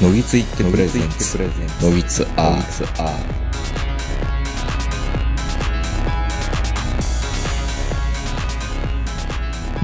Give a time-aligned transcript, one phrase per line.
[0.00, 1.38] のぎついってプレゼンツ
[1.82, 3.48] ノギツR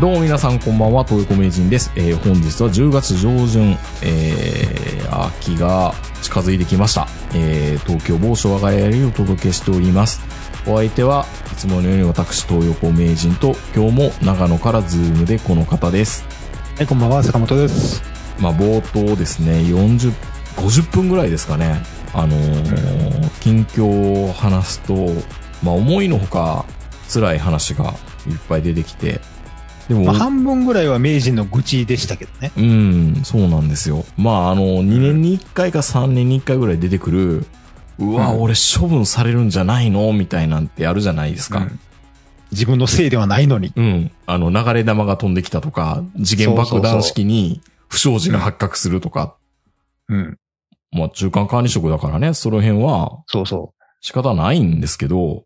[0.00, 1.90] どうも皆さんこんばんは、東横名人です。
[1.96, 7.08] えー本日は10月上旬、えー秋が近づいてきました。
[7.34, 10.20] えー東京某所我が家よりお届けしております。
[10.66, 16.24] お相手はいつものように私、東横名人と、今日も長野からズームでこの方です。
[16.76, 18.13] はい、こんばんは、坂本です。
[18.38, 20.12] まあ、冒頭ですね、40、
[20.56, 21.82] 50分ぐらいですかね。
[22.12, 23.84] あのー近況
[24.30, 24.94] を話すと、
[25.62, 26.64] まあ、思いのほか
[27.12, 27.92] 辛い話が
[28.26, 29.20] いっぱい出てきて、
[29.88, 32.52] でも、まあ、半分ぐらいは名人の愚痴でしたけどね。
[32.56, 34.06] うん、そうなんですよ。
[34.16, 37.46] まあ、あの、2年に1回か3年に1回ぐらい出てくる、
[37.98, 40.10] うわ、うん俺処分されるんじゃないの？
[40.14, 41.58] みたいなんてあるじゃないですか。
[41.58, 41.80] うん
[42.52, 43.72] 自分のせいではないのに。
[43.74, 44.12] うん。
[44.26, 49.36] あの、流れ弾が飛んできたとか、次元爆弾式に不祥事が発覚するとか、
[50.08, 50.38] うん。
[50.92, 55.44] まあ、中間管理職だからね、その辺はそうそ仕方ないんですけど、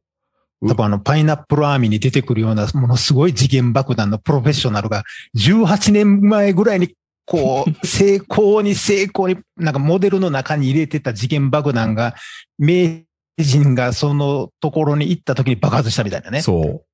[0.61, 0.69] う。
[0.69, 5.05] 多分あの、パイナップルアーミーに出てくるような、ものすごい次元爆弾のプロフェッショナルが、
[5.36, 12.17] 18年前ぐらいに、こう、 成功に成功に、なんかモデルの中に入れてた次元爆弾が、
[12.58, 13.05] 名
[13.39, 16.42] 人がそのところに行った時に爆発したみたいなね。
[16.42, 16.84] そう。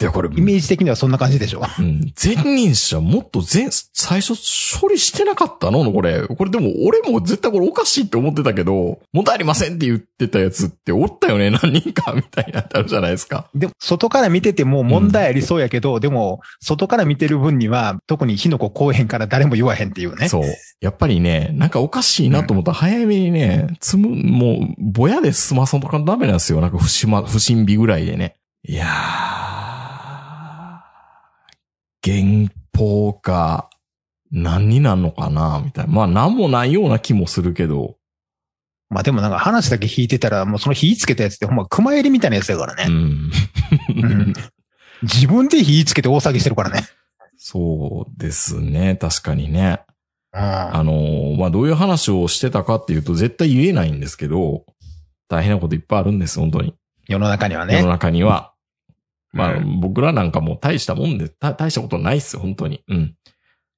[0.00, 1.60] で、これ、イメージ的にはそんな感じでしょ。
[1.78, 2.12] うん。
[2.22, 4.32] 前任者もっと前、最初
[4.80, 5.92] 処理してなかったの？
[5.92, 6.26] これ。
[6.26, 11.50] これでも俺も絶対これおかしいって思ってたけど、問題ありませんって言ってたやつっておったよね？
[11.62, 13.50] 何人かみたいなってあるじゃないですか。
[13.54, 20.30] でも、外から見てても問題ありそうやけど、でも、外から見てる分には、特に火の粉こうへんから誰も言わへんっていうね。
[20.30, 20.44] そう。
[20.80, 26.62] やっぱりね、なんかおかしいなと思ったら早めにね、つむ、もう、ぼやで済まさんとかダメなんですよ。
[26.62, 28.36] なんか不審ま、不審火ぐらいでね。
[28.66, 29.49] いやー、
[32.04, 33.70] 原稿か、
[34.32, 35.92] 何になんのかなみたいな。
[35.92, 37.96] まあ、なんもないような気もするけど、
[38.88, 42.84] まあでもなんか話だけ引いてたら、もうその火つけたやつってほんま熊襟みたいなやつだからうね。
[42.92, 43.30] ん。
[44.02, 44.32] うん
[45.02, 46.82] 自分で火つけて大騒ぎしてるからね。
[47.38, 48.96] そうですね。
[48.96, 49.80] 確かにね。
[50.32, 50.40] うん。
[50.40, 54.64] あのーまあ、どういう話をしてたかっていうと、絶対言えないんですけど、
[55.28, 56.74] 大変なこといっぱいあるんです、本当に。
[57.08, 57.86] 世の中には世のね。
[57.86, 58.49] 中には。
[59.32, 62.82] まあ、う僕らなんかもう大したもんで、た大したことないっすよ、本当に。
[62.88, 63.14] うん。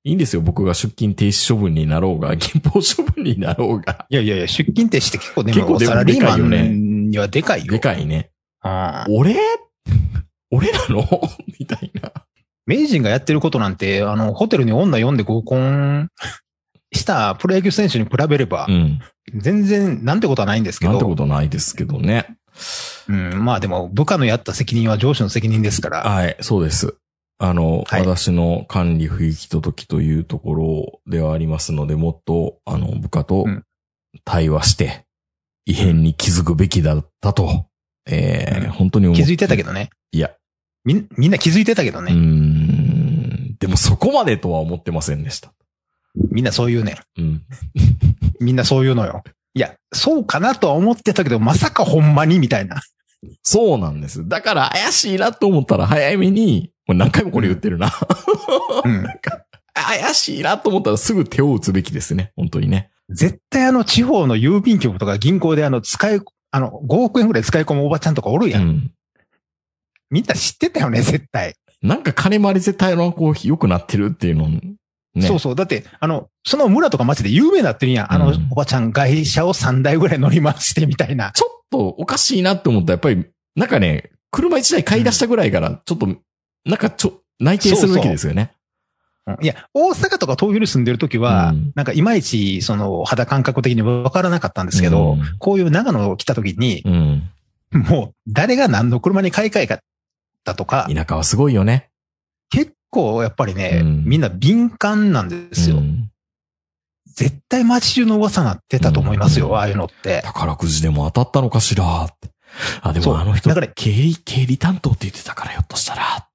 [0.05, 4.07] いいんですよ、僕が出勤停止処分になろうが、 銀行処分になろうが。
[4.09, 7.73] いやいやいや、出勤停止って結構でも、結構でもサラリーマンにはでかいよ。
[7.73, 8.31] でかいね。
[8.65, 9.37] うん俺？
[10.51, 11.07] 俺なの？
[11.59, 12.13] みたいな。
[12.67, 16.09] 名人がやってることなんて、あの、ホテルに女呼んで合コン
[16.93, 19.01] したプロ野球選手に比べればう、ん。
[19.35, 20.93] 全然なんてことはないんですけど。
[20.93, 22.27] なんてことないですけどね。
[23.09, 26.03] うん、まあでも、部下のやった責任は上司の責任ですから。
[26.03, 26.97] はい、そうです。
[27.39, 33.65] あの、はい私の管理不行き届きというところではありますので、もっと、あの、部下とうん
[34.25, 35.07] 対話して、
[35.65, 37.67] 異変に気づくべきだったと、
[38.07, 39.69] えーうん本当に思気づいてたけど。
[39.69, 39.91] どね。
[40.13, 40.33] いや、
[40.85, 42.13] みん、みんな気づいてたけどうーね。
[42.13, 45.53] ん、でもそこまでとは思ってませんでした。
[46.31, 47.21] みんなそう言うねん。
[47.21, 47.43] うん。
[48.41, 49.23] みんなそう言うのよ。
[49.55, 52.81] いや、そうかなとは思ってたけど、まさかほんまにみたいな。
[53.43, 54.29] そうなんです。
[54.29, 57.93] だから怪しいなと思ったら早めに、もう何回もこれ言ってるな。
[58.85, 59.07] うん。
[59.75, 62.33] 怪しいなと思ったらすぐ手を打つべきですね。
[62.37, 62.91] 本当にね。
[63.09, 66.21] 絶対あの地方の郵便局とか銀行であの使い、
[66.51, 68.59] あの5億円ぐらい使い込むおばちゃんとかおるや。
[68.59, 68.93] うんん。
[70.11, 71.55] みんな知ってたよね、絶対。
[71.83, 74.49] なんか金回り絶対のこう良くなってるっていうの、
[75.15, 75.27] ね。
[75.27, 75.55] そうそう。
[75.55, 78.13] だって、あの、その村とか町で有名になってるやん。
[78.13, 81.33] あのうんおばちゃん外車を3台ぐらい乗り回してみたいな。
[81.33, 86.07] ちょっとおかしいなって思ったらやっぱり、なんかね、車一台買い出したぐらいから、ちょっと、
[86.65, 88.53] なんかちょ、内定するべきですよね。
[88.57, 88.63] うん
[89.41, 97.31] いや、大阪とか東京に住んでる時は、うんなんかいまいち、その肌感覚的に分からなかったんですけど、うんこういう長野来た時に、うん。
[97.73, 99.79] もう誰が何の車に買い替えかっ
[100.45, 101.89] たとか、田舎はすごいよね。
[102.51, 105.79] 結構やっぱりね、うんみんな敏感なんですよ。
[105.79, 106.09] うん
[107.15, 110.23] 絶対街中の噂なってたと思いますよ、うんああいうのって。
[110.25, 112.31] 宝くじでも当たったのかしらって。
[112.81, 116.29] あ、でもあの人だから、経理、経理担当って言ってたからひょっとしたら。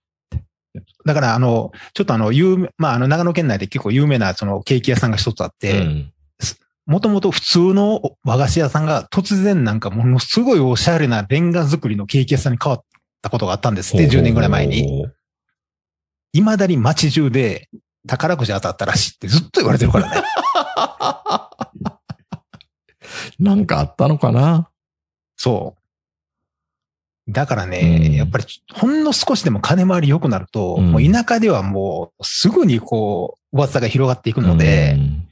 [1.06, 6.14] だからあの、ちょっとあの、有名、まああの長野県内で結構有名なそのケーキ屋さんが一つあって、うん。
[6.86, 12.84] もともと普通の和菓子屋さんが突然なんかものすごいおしゃれなレンガ作りのケーキ屋さんに変わっ
[13.22, 15.06] たことがあったんですって、10年ぐらい前に。。
[16.42, 17.70] 未だに街中で
[18.08, 20.22] 宝くじ当たったらしいってずっと言われてるからね。
[23.40, 24.70] なんかあったのかな？
[25.36, 27.32] そう。
[27.32, 35.24] だからね、うんやっぱりほんの少しでも金回り良くなると、うんもう田舎ではもうすぐにこう、噂が広がっていくので、うん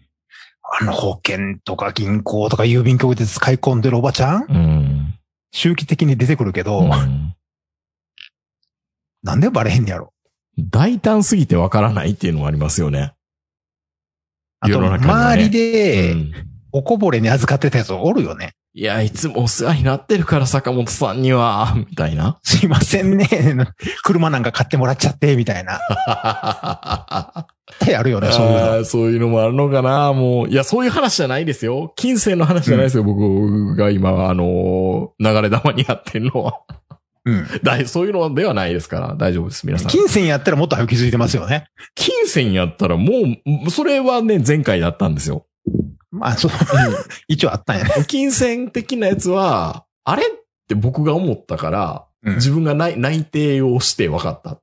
[0.78, 5.14] あの保険とか銀行とか郵便局で使い込んでるおばちゃんうん。
[5.54, 7.36] 周期的に出てくるけど、うん
[9.24, 10.12] なんでバレへんねやろ。
[10.58, 13.14] 大胆すぎてわからないっていうのもありますよね。
[14.60, 16.32] あと、ね周りで、うん
[16.78, 18.52] おこぼれに預かってたやつおるよね。
[18.74, 22.38] いや、いつもお世話になってるから、坂本さんには、 みたいな。
[22.44, 23.30] すいませんね。
[24.04, 25.80] 車なんか買ってもらっちゃって、みたいな。
[25.80, 25.80] っ
[27.80, 28.84] てあるよね、そういうの。
[28.84, 30.50] そういうのもあるのかなもう。
[30.50, 31.94] いや、そういう話じゃないですよ。
[31.96, 36.60] 金銭の話じゃないですよ、僕が今、あのー流れ玉にやってるのは。
[37.26, 37.48] うん。
[37.64, 39.88] だいそういうのではないですから、大丈夫です、皆さん。
[39.90, 41.68] 金銭やったらもっと早く気づいてますよね。
[41.96, 43.12] 金銭やったらも
[43.66, 45.48] う、それはね、前回だったんですよ。
[46.12, 46.52] まあ、そう、
[47.28, 47.92] 一応あったんやね。
[48.08, 50.26] 金銭的なやつは、あれっ
[50.68, 54.62] て僕が思ったから、うん自分が内内定をして分かったっ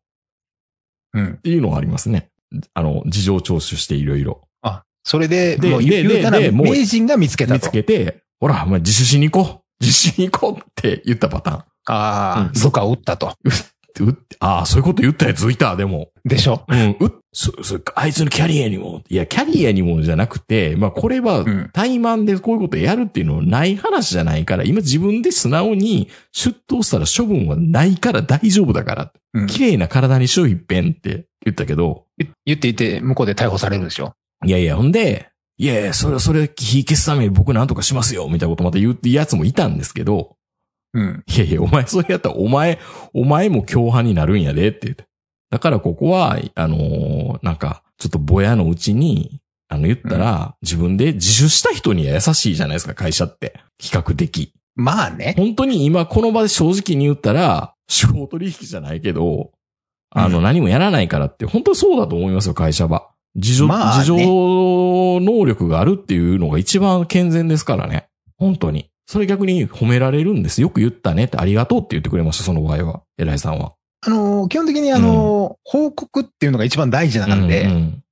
[1.14, 1.36] うん。
[1.36, 2.28] ていうのがありますね。
[2.74, 4.48] あの、事情聴取していろいろ。
[4.62, 7.54] あ、それで、でもうで言うたら、名人が見つけたと。
[7.54, 11.64] 見つけて、ほら、お前自首しに行こう自首しに行こうって言ったパターン。
[11.86, 13.34] ああ、うん部下を打ったと。
[14.40, 16.08] ああ、そういうこと言ったやついた、でも。
[16.24, 16.64] でしょ？
[16.66, 19.02] うん、うっ、そ、そ、あいつのキャリアにも。
[19.08, 29.12] いや、キャリアにもじゃなくて、まあこれはうん、怠慢でこういうことやるっていうのはない話じゃないから、今自分で素直に出頭したら処分はないから大丈夫だから。
[29.34, 34.14] うん綺麗な体にしよう一遍って言ったけど、言言っていて、向こうで逮捕されるでしょ？
[34.46, 40.36] いやいや、ほんで、いやいや、それ、それ、火消すために僕なんとかしますよ、みたいなことまた言うってやつもいたんですけど、
[40.94, 41.24] うん。
[41.26, 42.78] いやいや、お前それやったらお前、
[43.14, 45.04] お前も共犯になるんやでって言って。
[45.50, 53.60] だからここは、あのーなんか、ちょっとぼやのうちに、あの言ったら、自分で自首した人には優しいじゃないですか、会社って。
[53.78, 54.52] 比較的。
[54.74, 55.34] まあね。
[55.36, 59.52] 本当に今この場で正直に言ったら、司法取引じゃないけど、
[60.10, 63.08] あの、うん何もやらないからって、本当にそうだと思いますよ、会社は。
[63.34, 68.08] 自助、まあね自助能力があるっていうのが一番健全ですからね。
[68.38, 68.90] 本当に。
[69.06, 70.60] それ逆に褒められるんです。
[70.60, 73.02] よく言ったねって、ありがとうって言ってくれました、その場合は。
[73.18, 73.72] 偉いさんは。
[74.04, 78.02] あのー、基本的にあのー、報告っていうのが一番大事なんうんで、うん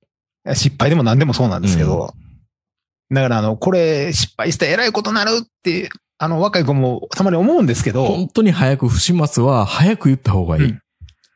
[0.55, 2.15] 失敗でも何でもそうなんですけど、
[3.11, 10.65] だからあの、これ失敗したら偉いことになるって、あの、若い子もたまに思うんですけど、本当に早く不始末は早く言った方がいい。
[10.65, 10.81] うん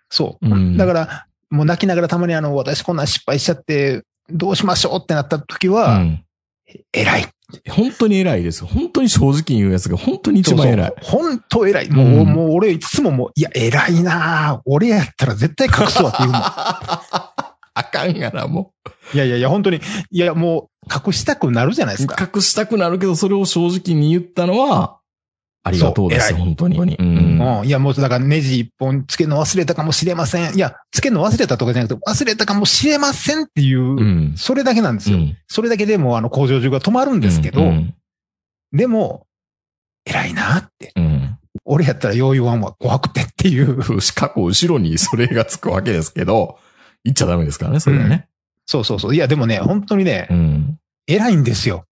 [0.09, 0.49] そう。
[0.49, 6.25] うんだから、もう泣きながらたまにあの、私こんなん失敗しちゃって、どうしましょうってなった時は、うん
[6.93, 7.29] 偉い。
[7.69, 8.65] 本当に偉いです。
[8.65, 10.95] 本当に正直に言うやつが本当に一番偉い。
[11.03, 11.91] そうそう本当偉い。
[11.91, 16.41] もう、うんもう俺いつももう、いや、偉いなぁ俺やったら絶対隠すわって言うもん。
[17.77, 18.73] あかんがな、も
[19.13, 19.81] いやいやいや、本当に、
[20.11, 22.31] いや、もう、隠したくなるじゃないですか。
[22.35, 24.99] 隠したくなるけど、それを正直に言ったのは、
[25.67, 26.79] ありがとうです、本当に。
[26.79, 27.63] ううんん。
[27.65, 30.55] いや、もう、だからネジ一本つけるの忘れたかもしれません。
[30.55, 34.35] いや、つけるの忘れたとかじゃなくて、忘れたかもしれませんっていう、うん。
[34.37, 35.17] それだけなんですよ。
[35.17, 37.95] うんそれだけでもう、あの、工場中が止まるんですけど、うん。
[38.73, 39.27] でも、
[40.05, 40.93] 偉いなって。
[40.97, 41.39] うん。
[41.65, 43.79] 俺やったら余裕ワンは怖くてっていう。
[44.15, 46.59] 過去後ろにそれがつくわけですけど、
[47.05, 48.29] 言っちゃダメですからね、それはね。
[48.67, 49.15] そうそうそう。
[49.15, 50.79] いや、でもね、本当にね、うん。
[51.07, 51.85] 偉いんですよ。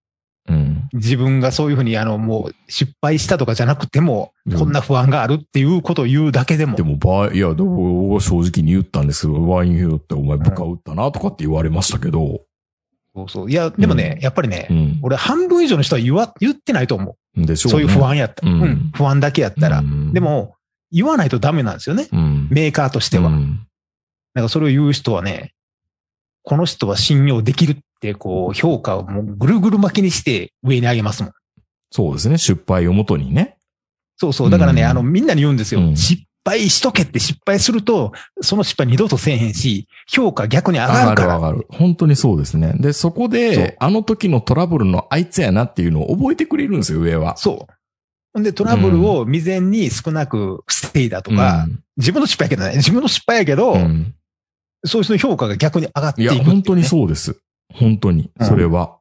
[0.48, 0.88] うん。
[0.92, 6.76] 自分がそういうふうに、あの、もう、失敗したとかじゃなくても、うんこんな不安があるっていうことを言うだけでも。
[6.76, 12.40] でも、場合、いや、でも正直に言ったんですけど、場合によってお前部下撃ったなとかって言われましたけど、
[13.14, 13.50] そうそう。
[13.50, 14.98] いや、でもね、うんやっぱりね、うん。
[15.02, 17.46] 俺半分以上の人は言わ、言ってないと思う。
[17.46, 18.46] でしょねそういう不安やった。
[18.46, 18.90] ううんん。
[18.94, 19.78] 不安だけやったら。
[19.78, 20.54] うんで、も、
[20.90, 22.08] 言わないとダメなんですよね。
[22.12, 22.48] うん。
[22.50, 23.28] メーカーとしては。
[23.28, 23.66] うん
[24.34, 25.52] なんかそれを言う人はね、
[26.42, 27.82] この人は信用できるって、
[28.14, 31.32] こう、評価をもうぐるぐる巻きにして上に上げますもん。
[31.90, 33.56] そうですね、失敗をもとにね。
[34.16, 34.50] そうそう。
[34.50, 35.80] だからね、うんあの、みんなに言うんですよ。
[35.80, 41.36] うん失敗しとけって失敗すると、その失敗二度とせえへんし、評価逆に上がるから。
[41.36, 41.66] 上がる。
[41.70, 42.74] 本当にそうですね。
[42.78, 47.36] で、そこで、あの時のトラブルのあいつやなっていうのを覚えてくれるんですよ、上は。
[47.36, 47.68] そ
[48.34, 48.42] う。
[48.42, 54.14] で、トラブルを未然に少なく防いだとか、自分の失敗やけどね、自分の失敗やけど、うんうん
[54.84, 57.36] そういう人の評価が逆に上がっていくっていうね、本当にそうです。
[57.74, 58.30] 本当に。
[58.38, 58.98] うんそれは。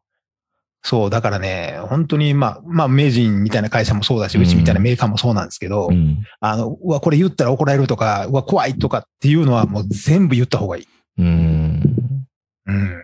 [0.84, 6.24] そう、だからね、本当に、まあ、まあ、名人みたいな会社もそうだし、うんうちみたいなメーカーもそうなんですけど、うん。
[6.40, 10.88] あの、うわ、これ言ったら怒られるとか、うわ、怖いとかっていうのはもう全部言った方がいい。
[11.20, 12.26] うん。
[12.66, 13.04] うん。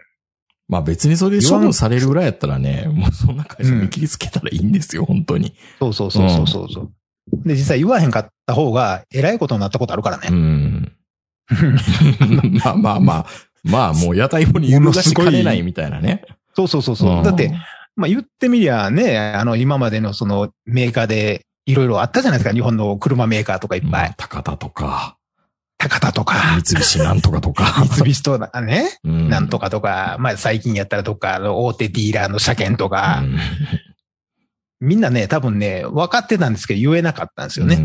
[0.67, 5.55] まあ別にそれで処分されるぐらいやったらね、もうそんな会社見切りつけたらいいんですよ、本当に。
[5.79, 6.91] そうそうそうそうそうそう。
[7.45, 10.29] で、実際言わへんかった方が、偉いことになったことあるからうね。
[10.29, 10.91] ん。
[12.63, 13.25] まあまあまあ。
[13.69, 16.23] まあもう屋台法に揺るがしかねないみたいなね。
[16.55, 17.19] そうそうそうそう。
[17.19, 17.53] んだって、、
[17.95, 22.53] まあ言ってみりゃね、あの、今までのそのメーカーでいろいろあったじゃないですか。
[22.53, 23.91] 日本の車メーカーとかいっぱい。
[23.91, 25.17] まあ高田とか、
[25.77, 27.85] 高田とか、三菱なんとかとか。
[27.91, 33.37] 三菱とかね、うんなんとかとか、まあ最近やったらどっかの大手ディーラーの車検とか、うん
[34.79, 37.77] みんなね、多分ね、分かってたんですけど言えなかったんですよね。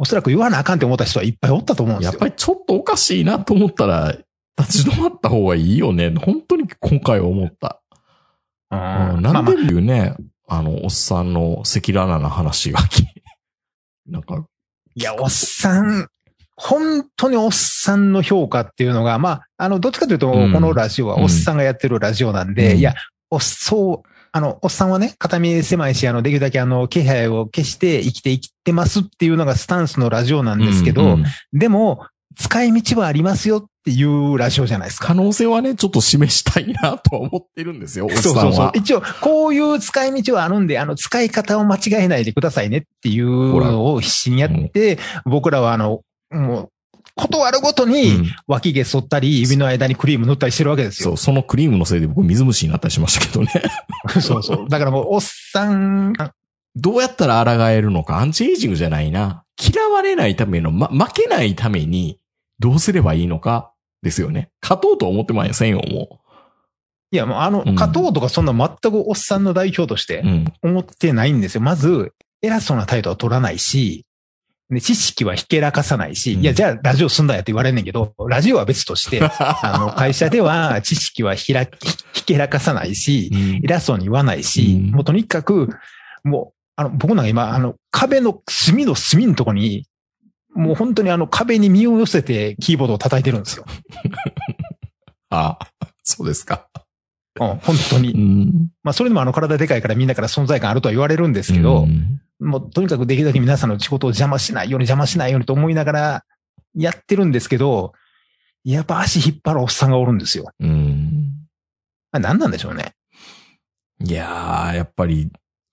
[0.00, 2.12] うんおそらく言わなあかんって思った人はいっぱいおったと思うんですよ。
[2.12, 4.16] やっぱりちょっとおかしいなと思ったら、
[4.58, 6.08] 立ち止まった方がいいよね。
[6.16, 7.82] 本当に今回は思った。
[8.70, 9.22] うん。
[9.22, 10.16] なんで言うね、
[10.48, 13.04] あの、おっさんの赤裸々な話がき、
[14.08, 14.46] なんか、
[14.94, 16.08] いや、おっさん、
[16.56, 20.52] 本当におっさんの評価っていうのが、まあ、あの、どっちかというと、うん。
[20.54, 22.78] このラジオはおっさんがやってるラジオなんで、うん。
[22.78, 22.94] いや、
[23.30, 32.06] おっそう、あの、おっさんはね、片身狭いし、あの、できるだけあの、気配を消して生きて生きてますっていうのがスタンスのラジオなんですけど、うんうんでも、
[32.36, 35.08] 使い道はありますよっていうラジオじゃないですか。
[35.08, 38.42] 可能性はね、ちょっと示したいなとは思ってるんですよ、 おっさんは。
[38.42, 38.70] そうそうそう。
[38.74, 46.68] 一応、こういう使い道はあるんで、あの、使い方を間違えないでくださいねっていうのを必死にやって、僕らはあの、もう、
[47.14, 51.10] 断るごとに、うん脇毛剃ったり、指の間にクリーム塗ったりしてるわけですよ。
[51.10, 53.50] そう、そのクリームのせいで僕水虫になったりしましたけどね。
[54.20, 54.68] そうそう。
[54.68, 56.12] だからもう、おっさん、
[56.76, 59.44] どうやったら抗えるのか、アンチエイジングじゃないな。
[59.60, 62.18] 嫌われないための、ま、負けないために、
[62.58, 64.50] どうすればいいのか、ですよね。
[64.62, 66.20] 勝とうと思ってませんよ、も
[67.12, 70.06] いや、もうあのうん、加藤とかそんな全くおっさんの代表としう。
[70.06, 70.44] てうん。
[70.62, 71.60] 思ってないんですよ。
[71.60, 72.12] まず、
[72.42, 74.06] 偉そうな態度は取らないし、
[74.70, 81.70] で知識はひけらかさないし、うんいや、じゃあラジオすんだよって言われんねんけど、ラジオは別として、 あの、会社では知識はひら、ひ
[82.12, 85.70] ひけらかさないし、うん偉そうに言わないし、うんもうとにかく、
[86.22, 89.86] もう、あの、僕なんか今、あの、壁の隅の隅のとこに、
[90.54, 93.64] もう本当にあの壁に身を寄せてキーボードを叩いてるんですよ。
[95.30, 95.58] あ、
[96.02, 96.66] そうですか。
[97.40, 98.12] うん、本当に。
[98.12, 98.68] ん。
[98.82, 106.24] まあ、それでもあの体でかいからみんなから存在感あるとは言われるんですけど、うんもうとにかくできるだけ皆さんの仕事を邪魔しないように邪魔しないようにと思いながら
[106.74, 107.92] やってるんですけど、
[108.64, 110.50] やっぱ足引っ張るおっさんがおるんですよ。
[110.60, 111.32] うん。
[112.12, 112.94] あれ何なんでしょうね。
[114.02, 115.30] いやー、やっぱり、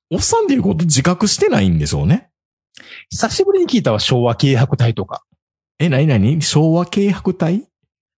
[0.09, 2.29] おっさんでいうこと自覚してないんでしょうね。
[3.09, 5.23] 久しぶりに聞いたわ、昭和軽薄隊とか。
[5.79, 6.41] え、なになに？
[6.41, 7.63] 昭和軽薄隊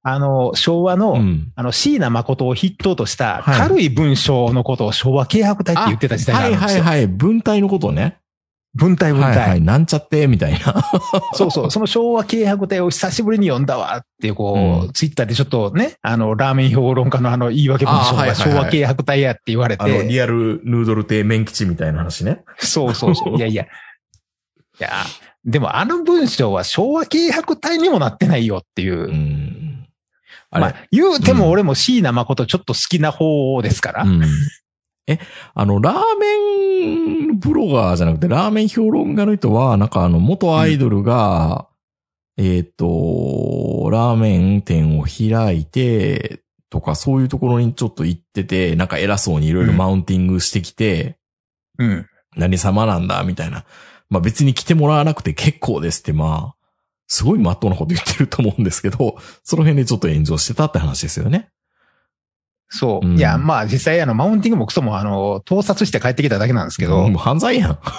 [0.02, 1.52] あの、昭和の、うん。
[1.56, 6.84] あの、椎名誠を筆頭としたはい軽い文章のことを昭和軽薄隊って言ってた時代があはいるんですよ。
[6.84, 7.08] はいはい。
[7.08, 8.18] 文体のことね。
[8.76, 9.38] 文体文体。
[9.38, 9.62] はいはい。
[9.62, 10.60] なんちゃって、みたいな。
[11.34, 11.72] そうそう。
[11.72, 22.44] その昭和軽薄隊を久しぶりに読んだわっていう、こう、うんツイッターでちょっとね、あの、ラーメン評論家のあの、言い訳文章が昭和軽薄隊やって言われあの、て、リアルヌードル亭麺吉みたいな話ね。
[22.58, 23.36] そうそうそう。
[23.38, 23.64] いやいや。
[23.64, 23.68] い
[24.80, 24.90] や、
[25.44, 29.10] でもあの文章は昭和軽薄隊にもなってないよっていう。
[29.10, 29.88] うん。
[30.52, 34.04] あれ、まあ、言うても俺も椎名誠ちょっと好きな方ですから。
[34.04, 34.22] うん。
[35.10, 35.20] え、
[35.54, 41.68] あの、ラーメンブロガーじゃなくて、ラーメン評論家の人は、なんかあの、元アイドルが、
[42.38, 51.18] えっ、と、ラーメン店を開いて、とか、そういうところにちょっと行ってて、なんか偉そうにいろいろマウンティングしてきて、
[51.80, 52.06] うん。
[52.36, 53.66] 何様なんだ、みたいな。
[54.10, 56.56] まあ別に来てもらわなくて結構ですって、まあ、
[57.08, 61.50] すごい真っ当なこと言ってると思うんですけど、その辺でちょっと炎上してたって話ですよね。
[62.70, 63.08] そう。
[63.08, 67.78] うんいや、まあ実際あの、マウンティングもクソもあの、盗撮して帰ってきただけなんですけど、もう犯罪やん。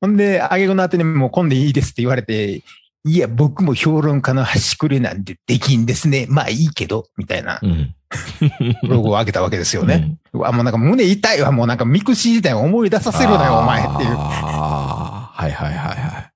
[0.00, 2.62] ほんで、あげくの後にもう今度いいですって言われて、
[3.06, 6.26] いや、僕も評論家の端くれなんてできんですね。
[6.28, 7.94] まあいいけど、みたいなうん。
[8.82, 10.16] ブログを上げたわけですよね。
[10.32, 11.52] うわ、もうなんか胸痛いわ。
[11.52, 14.14] もうなんかミクシー時代を思い出させるなよ、お前っていう。
[14.16, 16.33] ああ、はいはいはいはい。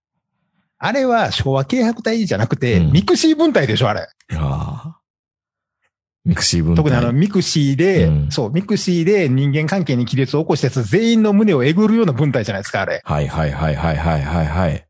[0.78, 4.08] あれは昭和軽薄体じゃなくて、うんミクシー文体でしょ、あれ。
[4.34, 4.98] ああ。
[6.24, 6.76] ミクシー文体。
[6.76, 13.00] 特にあの、ミクシーで、うんそう、ミクシーで人間関係に亀裂を起こしたやつ全員の胸をえぐるような文体じゃないですか、あれ。
[13.04, 14.84] はいはいはいはいはいはいはい。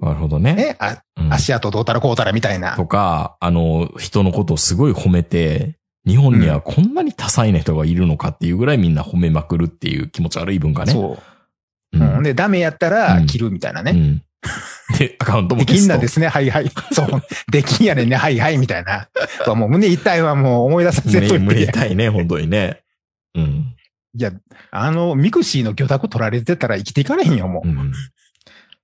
[0.00, 0.54] なるほどね。
[0.54, 2.76] ね、あうん足跡どうたらこうたらみたいな。
[2.76, 10.92] とか、あの、人のことをすごい褒めて、日本にはこんなに多彩な人がいるのかっていうぐらいみんな褒めまくるっていう気持ち悪い文化ね。
[10.92, 11.18] そ
[11.92, 11.98] う。
[11.98, 12.00] う。
[12.00, 12.22] うんん。
[12.22, 13.92] で、ダメやったらうん切るみたいなね。
[13.92, 14.22] うん。
[14.98, 16.70] で、アカウントもできんなんですね、はいはい。
[16.92, 17.08] そう。
[17.50, 19.08] できんやねんね、はいはい、みたいな。
[19.54, 21.70] もう胸痛いわ、もう思い出させと胸、い胸て。
[21.70, 22.80] 痛いね、本当にね。
[23.34, 23.74] うん。
[24.14, 24.32] いや、
[24.70, 27.68] あの、ミクシーの魚拓取られてたら生きていかれへんよ、もう。
[27.68, 27.92] うん。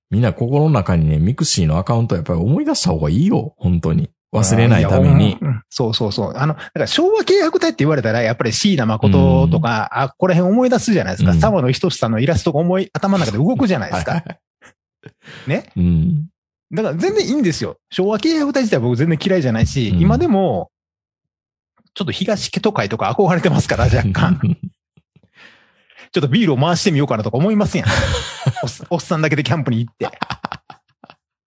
[0.09, 4.09] みんな心の中にね、ミクシーのアカウントやっぱり思い出した方がいいよ、本当に。
[4.33, 5.37] 忘れないために
[5.69, 6.33] そうそうそう。
[6.35, 11.31] あの、だから昭和軽薄体って言われたら、やっぱり椎名誠とか、あ、ここら辺思い出すじゃないですか。
[11.31, 14.23] うん沢野ひとしさんのイラストが思い、頭の中で動くじゃないですか。
[15.47, 15.71] ね？
[15.75, 16.27] うん。
[16.73, 17.77] だから全然いいんですよ。
[17.91, 20.71] 昭和契約隊自体僕全然嫌いじゃないし、うん今でも、
[21.93, 24.39] ちょっと東家都会とか憧れてますから、若干。
[26.11, 27.87] ちょっとビールを回してみようかなとか思いますやん？
[28.63, 30.09] おっ おっさんだけでキャンプに行って。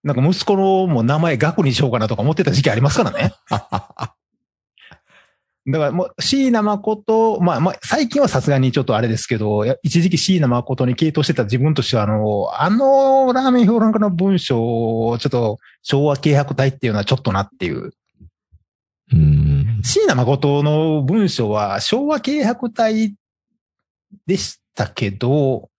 [0.03, 3.33] なんか息子のもう名前額にしようかなとか思ってた時期ありますからね。
[5.67, 17.91] だからもう椎名誠、まあまあ最近はさすがにちょっとあれですけど、や一時期椎名誠に傾倒してた自分としてはあの、あのラーメン評論家の文章をちょっと昭和軽薄体っていうのはちょっとなっていう。
[19.13, 19.81] うん。
[19.83, 23.13] 椎名誠の文章は昭和軽薄体
[24.25, 25.69] でしたけど、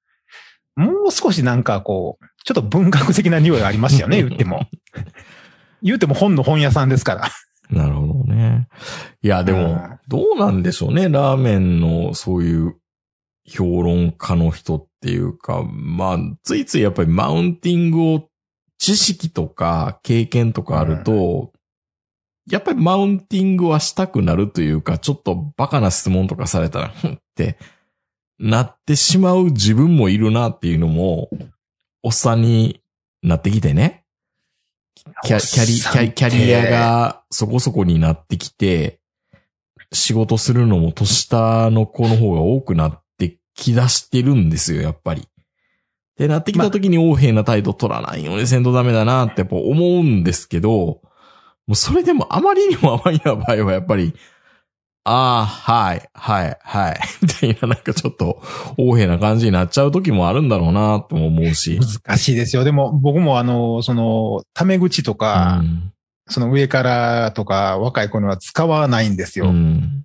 [0.76, 4.66] もう少しなんかこう、ちょっと文学的な匂いがありましたよね、言っても。
[5.82, 7.28] 言うても本の本屋さんですから。
[7.72, 8.68] なるほどね。
[9.22, 11.08] いや、でもうん、どうなんでしょうね。
[11.08, 12.76] ラーメンのそういう
[13.46, 18.28] 評論家の人っていうか、まあ、ついついやっぱりマウンティングを
[18.78, 21.52] 知識とか経験とかあると、
[22.50, 27.56] やっぱりマウンティングはしたくなるというか、ちょっとバカな質問とかされたら、ふんって
[28.38, 31.30] なってしまう自分もいるなっていうのも、
[32.02, 32.82] おっさんに
[33.22, 34.01] なってきてね。
[35.25, 39.00] キャキャリ、キャリキャリアがそこそこになってきて、
[39.92, 45.28] 仕事するのも年下の子の方が多くなってきだしてるんですよ、やっぱり。
[46.16, 51.00] で、なってきた時に横柄な態度取らないようにせんとダメだなってやっぱ思うんですけど、
[51.66, 54.14] もうそれでもあまりにもあまりな場合はやっぱり、
[55.04, 58.40] ああ、はい、はい、はい、 みたいななんかちょっと
[58.78, 61.80] 横柄な感じになっちゃう時もあるんだろうなとも思うし。
[62.04, 62.64] 難しいですよ。
[62.64, 65.92] でも僕もあの、その、タメ口とか、うん
[66.28, 69.49] その上からとか若い子には使わないんですよ。
[69.49, 70.04] うん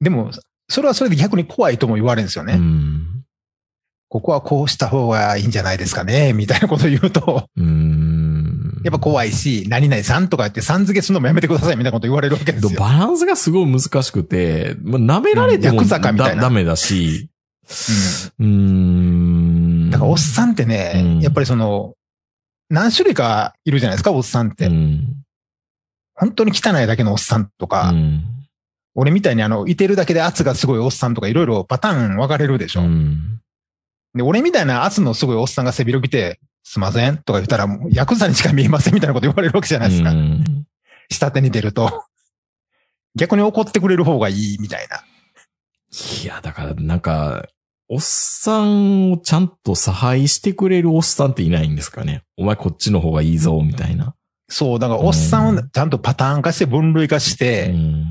[0.00, 0.30] でも、
[0.68, 2.52] それはそれで逆に怖いとも言われるんですよね。
[2.52, 3.04] うん
[4.10, 7.97] ここはこうした方がいいんじゃないですかね、みたいなことを言うと、うん
[8.84, 12.80] やっぱ怖いし、何々さんとか言ってさん付けするのもやめてください、みたいなこと言われるわけですよ。
[12.80, 17.28] バランスがすごい難しくて、まあ、舐められてもいなだダメだし、
[18.38, 18.46] うんうー
[19.88, 19.90] ん。
[19.90, 21.94] だからおっさんってね、うんやっぱりその、
[22.70, 24.66] 何種類かいるじゃないですか、おっさんって。
[24.66, 25.22] うん。
[26.14, 28.24] 本当に汚いだけのおっさんとか、うん。
[28.94, 32.80] 俺みたいにあの、いてるだけで圧がすごいおっさんとかいろいろパターン分かれるでしょ。
[32.80, 33.40] うん。
[34.14, 40.10] で、俺みたいな圧のすごいおっさんが背広着て、すいませんとか言ったら、もうヤクザにしか見えませんみたいなこと言われるわけじゃないですか。
[40.10, 40.44] うん
[41.10, 42.04] 下手に出ると。
[43.14, 45.02] 逆に怒ってくれる方がいいみたいな。
[46.22, 47.46] いや、だからなんか、
[47.88, 52.24] おっさんをちゃんと差配してくれるおっさんっていないんですかね。
[52.36, 54.14] お前こっちの方がいいぞ、みたいな。
[54.50, 58.04] そう、だからおっさんをちゃんとパターン化して分類化しうて、ん。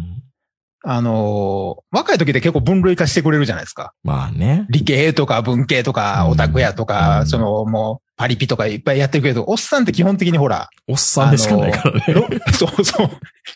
[0.83, 3.93] あのー若い時で結構分類化してくれるじゃないですか。
[4.03, 4.65] まあね。
[4.69, 12.03] 理系とか文系とかうんオタクやとうか、んそのもうパリピとかいっぱいやってるけど、おっさんって基本的にほら、おっさんでしかないからね。
[12.07, 13.09] の そうそう、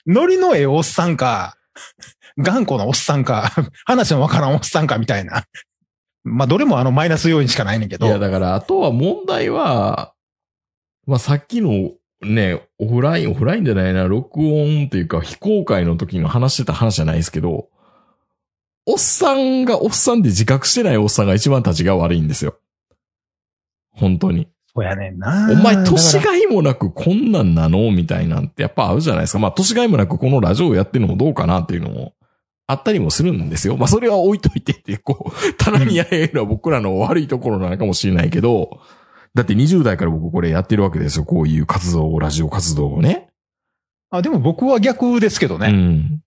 [0.05, 1.57] ノリのええおっさんか、
[2.37, 3.51] 頑固なおっさんか、
[3.85, 5.45] 話のわからんおっさんかみたいな。
[6.23, 8.05] まあ、どれもあのマイナス要因しかないねんけど。
[8.05, 10.13] いや、だから、あとは問題は、
[11.07, 17.69] まあ、さっきのね、オフライン、オフラインじゃないな、録音っていうか、非公開の時の話してた話じゃないですけど、
[18.85, 22.59] おっさんがおっさんで自覚してないおっさんが一番立ちが悪いんですよ。
[24.01, 24.49] 本当に。
[24.73, 25.49] そうやねんな。
[25.51, 27.91] お前、年がいもなくこんなんなの？
[27.91, 29.39] みたいなんてやっぱあるじゃないですか。
[29.39, 32.13] まあ、年がいもなくこのラジオをやってるのもどうかなっていうのも
[32.67, 33.75] あったりもするんですよ。
[33.77, 38.79] まあ、それは置いといてって、こう、棚にやれるのは僕らの悪いところなのかもしれないけど、
[39.33, 41.25] だって20代から僕これやってるわけですよ。
[41.25, 43.29] こういう活動を、ラジオ活動をね。
[44.09, 45.67] あ、でも僕は逆ですけどね。
[45.67, 46.21] うん。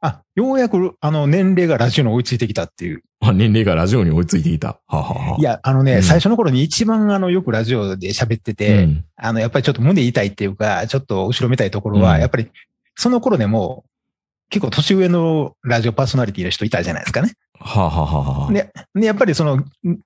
[0.00, 3.02] あ、ようやく、あの、年齢がラジオに追いついてきたっていう。
[3.20, 4.68] まあ、年齢がラジオに追いついていた。
[4.68, 12.48] はあはあはあいや、あのね、うん最初の頃に一番あの、よくラジオで喋ってて、うんあの、やっぱりちょっと胸痛いっていうか、ちょっと後ろめたいところは、うんやっぱり、
[12.94, 13.84] その頃でも、
[14.50, 17.34] 結構年上のラジオパーソナリティの人いたじゃないですかね。
[17.60, 19.64] はあはあはあはあで、でやっぱりその、ん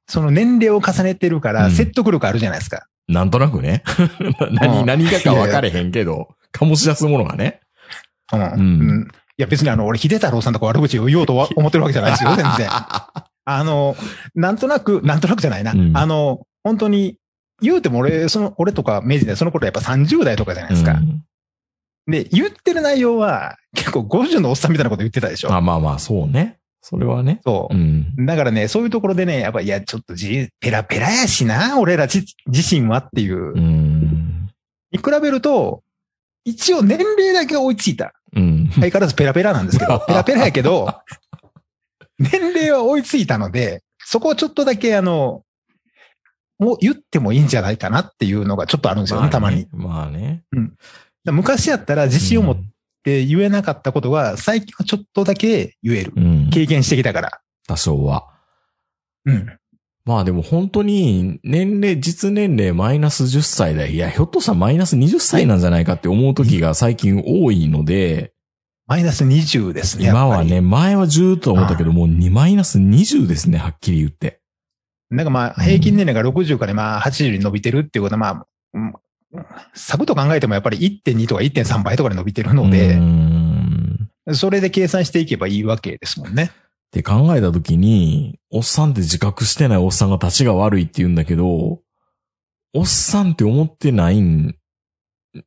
[0.08, 2.86] その年齢を重ねてるから、うん説得力あるじゃないですか。
[3.08, 3.82] なんとなくね。
[4.52, 7.60] 何、うん何がか分かれへんけど、醸し出すものがね。
[8.32, 8.40] うん。
[8.40, 12.68] んうんいや、別にあの、俺、秀太郎さんとか悪口を言おうとは思ってるわけじゃないですよ、 全然。
[13.44, 13.96] あの、
[14.34, 15.72] なんとなく、なんとなくじゃないな。
[15.72, 17.16] うんあの、本当に、
[17.60, 20.92] 言うても俺、その、俺とか明治でその頃やっぱ30代とかじゃないですか。
[20.92, 21.22] うん
[22.06, 25.50] で、言ってる内容は、結構50のおっさんみたいなこと言ってたでしょ。
[25.50, 26.58] まあまあまあ、そうね。
[26.80, 27.40] それはね。
[27.44, 27.78] そうう。
[27.78, 28.26] ん。
[28.26, 33.56] だからね、そういうところでね、やっぱ、いや、ちょっとじ、ペラペラやしな、俺ら自自身はっていうう。
[33.56, 34.48] ん。
[34.90, 35.82] に比べると、
[36.44, 38.12] 一応年齢だけ追いついた。
[38.34, 38.68] うん。
[38.72, 40.94] 相変わらずペラペラなんですけど、 ペラペラやけど、
[42.18, 45.42] 年齢は追いついたので、そこをちょっとだけあの、
[46.58, 49.66] もう言ってもいいんじゃないかなっていうのがちょっとあるんですよね、たまに。。
[49.72, 50.44] まあね。
[51.24, 52.56] 昔やったら自信を持っ
[53.02, 56.12] て言えなかったことが、最近はちょっとだけ言える。
[56.16, 56.50] うん。
[56.50, 57.40] 経験してきたから。
[57.66, 58.28] 多少は。
[59.24, 59.58] うん。
[60.04, 68.32] まあでも本当に年齢、実年齢マイナス10歳で、いや、ひょっとしたらマイナス20歳なんじゃないかって思う時が最近多いので、
[68.86, 70.08] マイナス20ですね。
[70.08, 74.40] 今はね、前は10と思ったけど、もう2マイナス20ですね、はっきり言って。
[75.10, 78.94] なんかまあ、平均年齢が60からまあ80に伸びてるっていうことはまあ、うん
[79.74, 86.50] サクと考えてもやっぱり1.2とか1.3倍とかで伸びてるので、んそれで計算していけばいいわけですもんね。
[86.92, 91.80] って考えた時に、おっさんって自覚してないおっさんが立ちが悪いって言うんだけど、
[92.74, 94.54] おっさんって思ってないん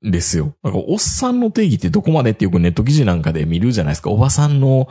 [0.02, 0.56] ですよ。
[0.64, 4.10] なんかおっさんの定義ってどこまでってよくネット記事なんかで見るじゃないですか。
[4.10, 4.88] おばさんの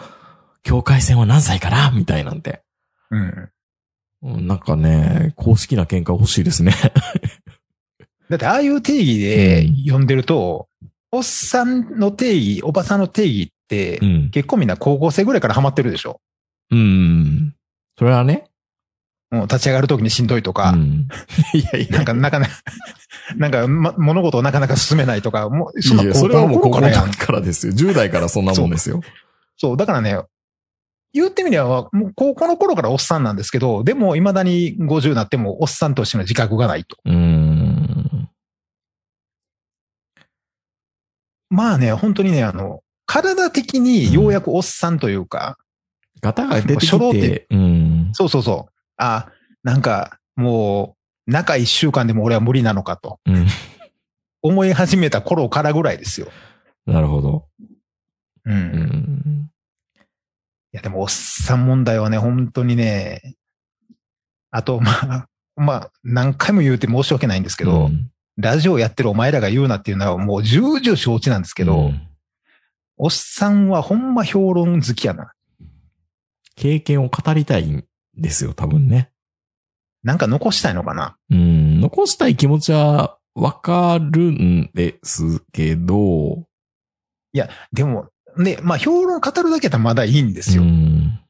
[0.62, 2.62] 境界線は何歳かなみたいなんて。
[3.10, 3.50] うん。
[4.22, 6.72] うんなんかね、公式な見解欲しいですね。
[8.30, 10.68] だってああいう定義で読んでると、
[11.10, 14.30] おっさんの定義、おばさんの定義ってう、ん。
[14.30, 16.20] 結構みんな高校生ぐらいからハマってるでしょ
[16.70, 17.54] うん。
[17.98, 18.44] それはね。
[19.30, 21.08] もう立ち上がるときにしんどいとうか、ん。
[21.54, 21.96] いやいや。
[21.96, 22.52] なんか、なかなか、
[23.36, 27.72] なんか、ま、物事をなかなか進めないとか、もう、そんなそれはもう高校の頃からですよ。
[27.72, 29.00] 10代からそんなもんですよ。
[29.56, 30.20] そう、だからね、
[31.12, 36.96] 言ってみれば、もう高校の頃からおっさんなんですけど、でも未だに50になってもおっさんとしての自覚がないと。
[37.04, 38.28] うーん。
[41.50, 45.56] まあね、本当にね、あの、体的にようやくおっさんというか、
[46.24, 48.10] ガタが出てきてて、うん。
[48.14, 48.72] そうそうそう。
[48.96, 49.28] あ、
[49.62, 53.46] なんか、もう、中一週間でも俺は無理なのかとうん。
[54.40, 56.28] 思い始めた頃からぐらいですよ。
[56.86, 57.46] なるほど。
[58.46, 58.54] うん。
[58.54, 59.50] ういん。
[60.72, 63.34] や、でもおっさん問題はね、本当にね、
[64.50, 72.08] あと、まあ、まあ、何回も言うて申し訳ないんですけど、うんラジオやってるお前らが言うなっていうのはもう重々承知なんですけど、うん
[72.96, 75.33] おっさんはほんま評論好きやな。
[76.56, 77.84] 経験を語りたいん
[78.16, 79.10] ですよ、多分ね。
[80.02, 81.16] なんか残したいのかな？
[81.30, 81.80] うん。
[81.80, 86.46] 残したい気持ちはわかるんですけど、
[87.72, 90.62] でも、ね、まあ評論語るだけだまだいいんですうよ。
[90.62, 91.20] ん。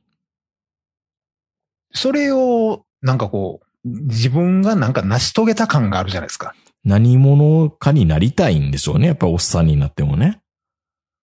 [1.93, 6.55] それを、なんかこう、自分がなんか成し遂げた感があるじゃないですか。
[6.85, 9.09] 何者かになりたいんでしょうね。
[9.09, 10.41] やっぱおっさんになってもね。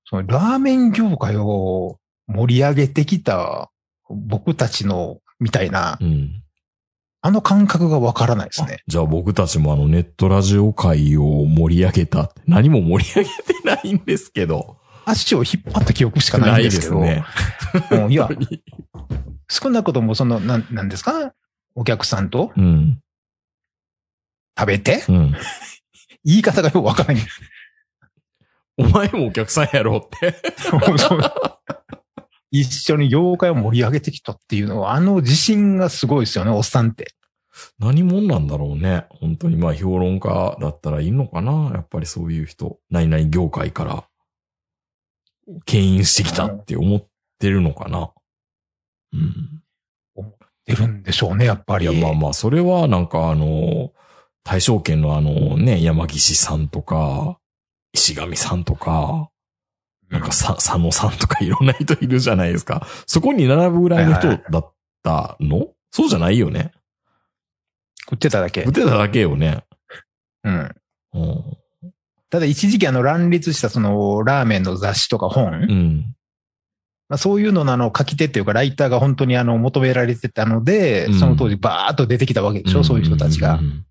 [0.05, 3.70] そのラーメン業界を盛り上げてきた
[4.15, 6.43] 僕たちの、みたいな、うん。
[7.23, 8.81] あの感覚がわからないですね。
[8.87, 12.31] じゃあ僕たちもあのネットラジオ界を盛り上げた。
[12.47, 14.77] 何も盛り上げてないんですけど。
[15.05, 16.99] 足を引っ張った記憶しかないんですけど。
[16.99, 17.23] ね。
[17.91, 18.63] うんいや本、当 に
[19.49, 21.33] 少なくともその、なん、なんですか？
[21.75, 22.99] お客さんとうん。
[24.57, 25.03] 食べて？
[25.07, 25.35] うん。
[26.23, 27.23] 言い方がよくわからない。
[28.77, 30.35] お前もお客さんやろって。
[30.57, 30.79] そう
[32.51, 37.13] 一緒に業界を盛り上げてきたっていうのは、あの自信がすごいですよね、おっさんって。
[37.79, 39.05] 何者なんだろうね。
[39.09, 41.71] 本当にまあ評論家だったらいいのかな。
[41.73, 42.79] やっぱりそういう人。
[42.89, 44.05] 何々業界から、
[45.65, 47.07] 牽引してきたって思っ
[47.39, 48.11] てるのかな。
[49.13, 49.63] うん。
[50.65, 51.85] 出るんでしょうね、やっぱり。
[51.85, 53.91] いや、まあまあ、それはなんかあの、
[54.43, 57.39] 大正圏のあのね、山岸さんとか、
[57.93, 59.30] 石上さんとか、
[60.11, 62.85] なんかさ、佐野さんとかいろんな人いるじゃないですか。
[63.07, 65.69] そこに並ぶぐらいの人はいだったの？
[65.89, 66.73] そうじゃないよね。
[68.01, 68.73] 食ってただけ打。
[68.73, 69.63] てただけよね。
[70.43, 70.75] うん。
[71.13, 71.43] うん。
[72.29, 76.15] ただ一時期あの乱立したそのラーメンの雑誌とか本、うん。
[77.07, 83.55] まあ、そういうののあの書き手っていうかライターが本当にあの求められてたので、うんその当時バーっと出てきたわけでしょ、そういう人たちが。
[83.55, 83.85] うん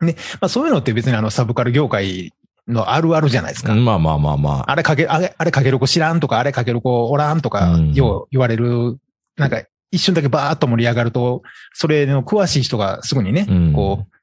[0.00, 0.12] ま
[0.42, 2.32] あそういうのって別にあのサブカル業界
[2.68, 3.74] のあるあるじゃないですか。
[3.74, 4.70] まあまあまあまあ。
[4.70, 8.98] あれかけ、あれ、あれかける子知らんとか、あれかける子おらんとかうん、よう言われる、
[9.36, 14.14] なんか一瞬だけバーっと盛り上がると、それの詳しい人がすぐにね、うんこう、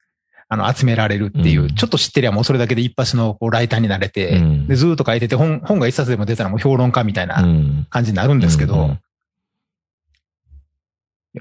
[0.48, 7.88] あの、集められるっていう、うんちょっと知ってりゃもうそれだけで一発のこうライターになれて、うんで、ずーっと書いてて、本、本が一冊でも出たらもう評論家みたいなうん。
[7.90, 8.98] 感じになるんですけど、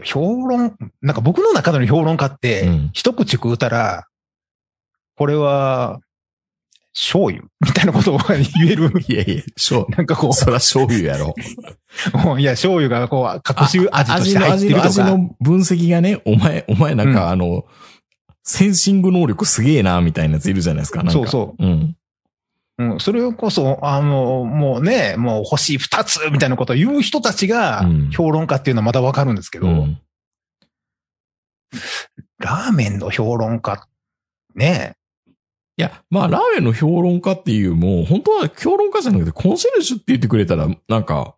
[0.03, 4.07] 評論、なんか僕の中での評論家って、うん一口食うたら、
[5.17, 6.01] これは、
[6.95, 7.45] 醤油？
[7.61, 8.91] みたいなことを言える？
[9.09, 11.35] いやいや、しょなんかこう、そら醤油やろ。
[12.15, 14.89] う、もういや、醤油がこう、隠し味として入って味の、るとか。
[14.89, 17.65] 味の分析がね、お前、お前なんか、あの、
[18.45, 21.03] センシング能力すげえな、みたいなやついるじゃないですか。
[21.03, 21.97] なんかそうそうん。
[22.77, 29.99] うん、それこそ、あの、もうね、もう星二つみたいなことを言う人たちがうん、評論家っていうのはまだわかるんですけど、うん。
[32.39, 33.87] ラーメンの評論家、
[34.55, 34.97] ね
[35.77, 41.35] いや、まあ、ラーメンの評論家っていうもう、本当は評論家じゃなくて、コンシェルジュって言ってくれたら、なんか、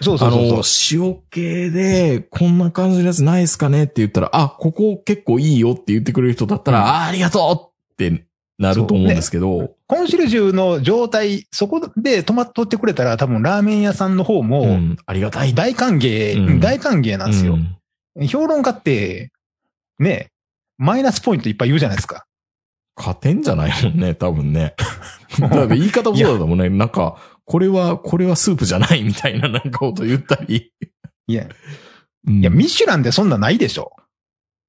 [0.00, 8.26] そうそうそうあの、塩系で、こんな感じのやつないですかねって言ったら、あ、ここ結構いいよって言ってくれる人だったら、うんあありがとうって
[8.58, 15.54] なると思うんですけど、コンシェルジュの状態、そこで止まっとってくれたら、多分ラーメン屋さんの方うも、ん、ありがたい。
[15.54, 17.56] 大歓迎、うん大歓迎なんですよう。
[18.24, 19.30] ん評論家って、
[19.98, 20.30] ね、
[20.78, 22.26] マイナスポイントいっぱい言うじゃないですか。
[22.96, 24.74] 勝てんじゃないもんね、 多分ね。
[25.38, 26.68] だから言い方もそうだもんね。
[26.70, 30.72] なんか、これは、これはスープじゃないみたいななんかこと言ったり。
[31.26, 31.46] いや、
[32.26, 33.92] うんいや、ミシュランでそんなないでしょ。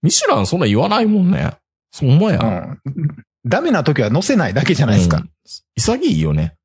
[0.04, 1.54] ミシュランそんな言わないもんね。
[1.92, 2.40] そんまや。
[2.86, 3.16] うん。
[3.46, 5.18] ダメな時は載せないだけじゃないですか。
[5.18, 5.30] うん
[5.78, 6.56] 潔いよね。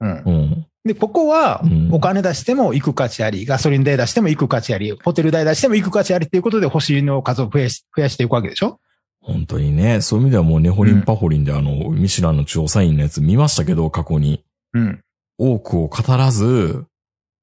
[0.00, 0.22] うん。
[0.24, 0.66] うん。
[0.84, 8.78] で、ここはうん、お金出しても行く価値あり、ガソリン代出しても行く価値あり、ホテル代出しても行く価値ありっていうことで星の数を増やし、増やしていくわけでしょ
[9.26, 14.44] 本当にね、そういう意味ではもうネホリンパホリンであの、ミシュランの調査員のやつ見ましたけど、過去に。
[14.72, 15.00] うん。
[15.36, 16.84] 多くを語らず、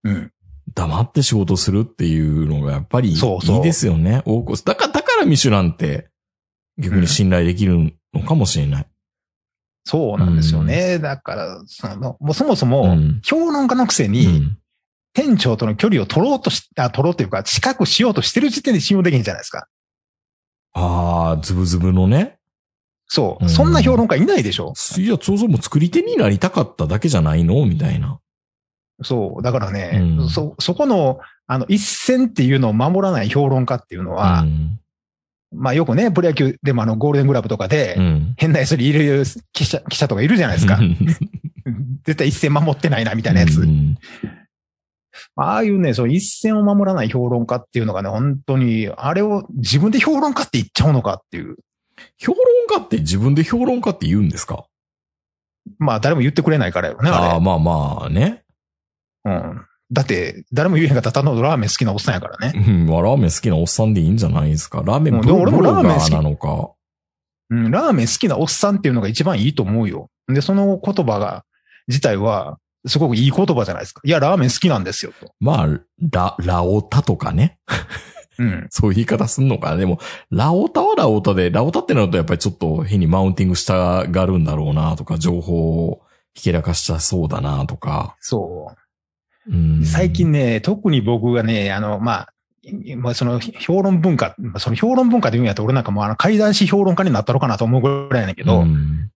[0.03, 0.31] うん。
[0.73, 4.23] 黙って仕事するっていうのがやっぱりそうそういいですよね。
[4.25, 4.55] 多く。
[4.63, 6.07] だから、だからミシュランって
[6.77, 8.87] 逆に信頼できるのかもしれない。
[9.83, 10.99] そうなんですよね。
[10.99, 14.57] だから、その、もうそもそも、うん評論家のくせうに、ん。
[15.13, 19.67] 店長との距離を取ろうとし、あ、取ろうというか、近くしようとしてる時点で信用できへんじゃないですか。
[20.73, 22.37] ああ、ズブズブのね。
[23.07, 23.47] そうう。
[23.47, 24.73] んそんな評論家いないでしょ？
[24.97, 27.65] いや、そうそう、もう作り手になりたかっただけじゃないの？
[27.65, 28.19] みたいな。
[29.03, 29.41] そう。
[29.43, 34.79] だからね、うんそ、そこの、あの、一線っていうのを守らない評論家っていうのは、うん。
[35.55, 38.33] まあよくね、プロ野球でもあの、ゴールデングラブとかで、うん。
[38.37, 40.79] 変なやつに入れる記者、記者とかいるじゃないですか。
[42.05, 43.67] 絶対一線守ってないな、みたいなやつ。
[45.35, 51.55] うんああいうね、そう、一線を守らない評論家っていうのがね、本当に、あれを自分で評論家って言っちゃうのかっていう。
[52.19, 54.65] 評論家って自分で評論家って言うんですか？
[55.79, 58.43] まあ、誰も言ってくれないからよね、ああ、あまあまあね。
[59.25, 59.31] れ。
[59.31, 59.65] うん。
[59.91, 62.53] だって、誰も言えへんかったら、ただのラーメン好きなおっさんやからね。
[62.67, 64.83] うん、まあラーメン好きなおっさんでいいんじゃないですか？
[64.85, 66.71] ラーメンうんブロガラーメン好きーなのか。
[67.49, 70.11] うん、ラーメン好きなおっさんっていうのが一番いいと思うよ。
[70.27, 71.43] で、その言葉が、
[71.87, 74.01] 自体は、すごくいい言葉じゃないですか。
[74.03, 75.33] いや、ラーメン好きなんですよ、と。
[75.39, 75.67] まあ、
[76.11, 77.57] ラ、ラオタとかね。
[78.37, 78.67] うん。
[78.71, 79.77] そういう言い方すんのかな。
[79.77, 79.99] でも、
[80.31, 86.01] ラオタはラオタで、ラオタってなるとやっぱりちょっと変にマウンティングしたがるんだろうなとか、情報を
[86.33, 88.15] ひけらかしたそうだなとか。
[88.19, 88.75] そ
[89.47, 89.53] う。
[89.53, 92.33] うん、最近ね、特に僕がね、あの、まあ、
[92.95, 99.09] まあ、その評論文化、まあその評論文化で言うんやったら俺なんかもうあの、怪談師評論家になったのかなと思うぐらいやねんけど、うん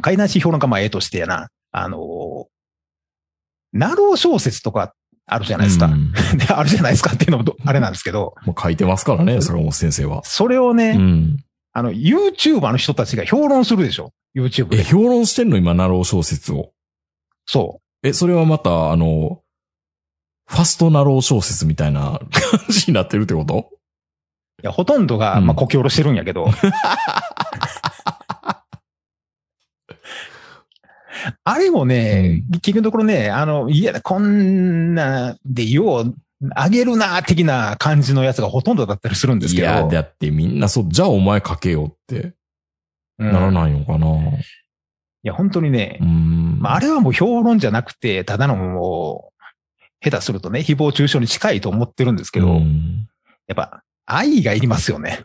[0.00, 2.46] 怪談師評論家まあええとしてやな、あの、
[3.72, 4.94] なろう小説とか
[5.26, 5.86] あるじゃないですか。
[5.86, 10.22] うん で、あるじゃないですかっていうのもどあれなんですけど、もう書いてますからね、坂本先生は。
[10.24, 11.44] それをね、うん。
[11.72, 14.84] あの、YouTuber の人たちが評論するでしょ ?YouTube え、で。
[14.84, 15.56] 評論してんの？
[15.56, 16.72] 今、なろう小説を。
[17.46, 19.40] そえ、それはまた、あの、
[20.46, 23.70] ファストなろう小説みたいな感じになってるってこと？
[23.70, 23.74] う。
[24.62, 26.46] いや、ほとんどが、うんまあ、こき下ろしてるんやけど。
[31.44, 36.14] あれもね、結局のところね、あの、いや、こんなでよう、
[36.54, 39.66] あげるな、的な感じのやつがほとんどだったりするんですけど。
[39.68, 42.34] いや、だってみんなそう、じゃあお前書けよって
[43.18, 44.06] うんならないのかな。
[45.24, 46.58] いや、本当にねう、ん。
[46.60, 53.08] まあ、あれはもう評論じゃなくて、ただのもう、下手するとね、誹謗中傷に近いと思ってるんですけど、うん
[53.48, 55.24] やっぱ、愛がいりますよね。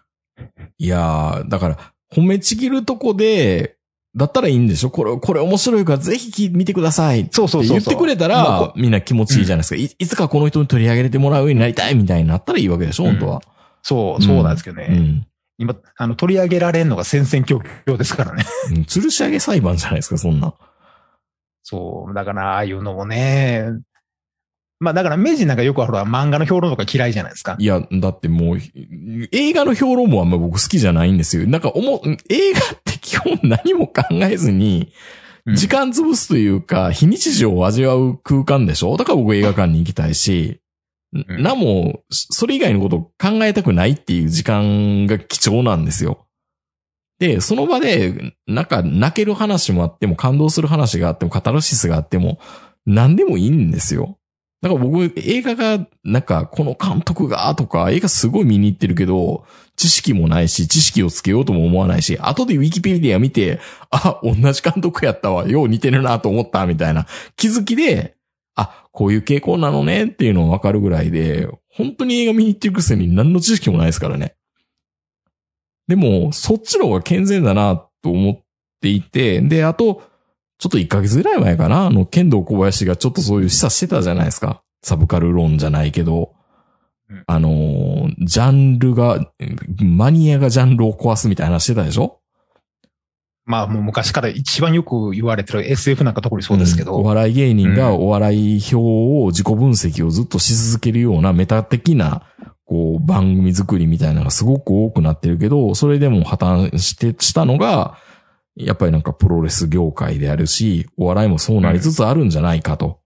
[0.77, 1.77] いやー、だから、
[2.13, 3.76] 褒めちぎるとこで、
[4.17, 4.89] だったらいいんでしょ？
[4.89, 7.77] これ、これ面白いからぜひ見てくださいそうそうそう。
[7.77, 9.75] 言ってくれたらこ、みんな気持ちいいじゃないですか。
[9.75, 13.03] いいつかこの人に取り上げれてもらうようになりたいみたいになったらいいわけでしょ？
[13.03, 13.41] 本当は。
[13.83, 14.87] そう、そうなんですけどね。
[14.89, 15.27] うん。
[15.59, 18.43] 今、あの、取り上げられるのが戦々恐々ですからね。
[18.71, 20.53] うん吊るし上げ裁判じゃないですか、そんな。
[21.63, 22.13] そう。
[22.13, 23.65] だから、ああいうのもね。
[24.79, 27.55] まあ、だから、明治なんかよくほら、漫画の評論とか嫌いじゃないですか。
[27.57, 28.59] いや、だってもう、
[29.31, 31.47] 映画の評論もあんま僕好きじゃないんですよ。
[31.47, 34.91] なんか思う、映画って基本何も考えずに、
[35.45, 38.97] うん時間潰すというか、非日常を味わう空間でしょ？
[38.97, 40.59] だから僕映画館に行きたいし、
[41.15, 46.27] ん何も、それ以外のことを考えたくないっていう時間が貴重なんですよ。
[47.19, 52.39] で、その場で、なんか泣ける話もあっても、感動する話があっても、カタルシスがあっても、
[52.85, 54.17] 何でもいいんですよ。
[54.61, 63.59] だから僕、映画が、なんか、この監督が、とか、映画すごい見に行ってるけど、知識もないし、知識をつけようとも思わないし、後でウィキペディア見て、
[63.91, 68.15] あ、同じ監督やったわ、よう似てるなと思った、みたいな気づきで、
[68.55, 74.35] あ、こういう傾向なのねっていうのがわかるぐらいで、本当に映画見に行ってるくせに何の知識もないですからね。
[75.87, 78.39] でも、そっちの方が健全だなと思っ
[78.81, 80.01] ていて、で、あと、
[80.59, 84.63] ちょっと1ヶ月ぐらい前かな、あの、剣道小林がちょっとそういう示唆してたじゃないですか。
[84.81, 86.33] サブカル論じゃないけど、
[87.09, 87.23] うん。
[87.27, 89.31] あのー、ジャンルが、
[89.79, 92.19] マニアがジャンルを壊すみたいな話してたでしょ？
[93.45, 96.95] まあもう昔から一番よく言われてる SF なんか特にそうですけど、ん。
[96.95, 97.95] お笑い芸人がうん。
[98.01, 102.23] お笑い表を自己分析をずっとし続けるようなメタ的な、
[102.65, 107.97] こう、番組作りみたいなのがすごく多くなってるけど、それでも破綻して、したのが、
[108.57, 112.99] やっぱりなんかプロレス業界であるし、お笑いもそうなりつつあるんじゃないかと。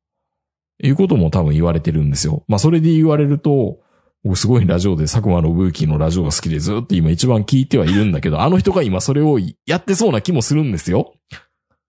[0.84, 2.44] いうことも多分言われてるんですよ。
[2.48, 3.80] まあそれで言われると、
[4.24, 11.14] 僕すごいラジオで佐久間信之のラジオが好きでずっと今一番聞いてはいるんだけど、あの人が今それをやってそうな気もするんですよ。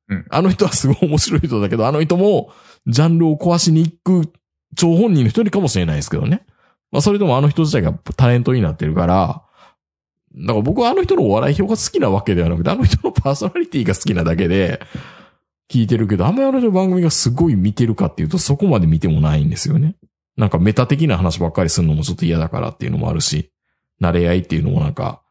[0.09, 2.53] うんあの人はすごい面白い人だけど、あの人も
[2.87, 4.33] ジャンルを壊しに行く
[4.77, 6.45] 張本人の一人かもしれないですけどね。
[6.91, 9.43] まあそれでもあの人自体がタレントになってるから、
[10.35, 14.81] だから僕はあの人のお笑い表が好きなわけではなくて、あの人のパーソナリティが好きなだけで、
[15.73, 19.97] 聞いてるけど、あんまりあの人の番組がすごい見てるかっていうと、そこまで見てもないんですよね。
[20.37, 23.51] なんかメタ的な話ばっかりするのもちょっと嫌だからっていうのもあるし、
[24.01, 25.23] 慣れ合いっていうのもなんか、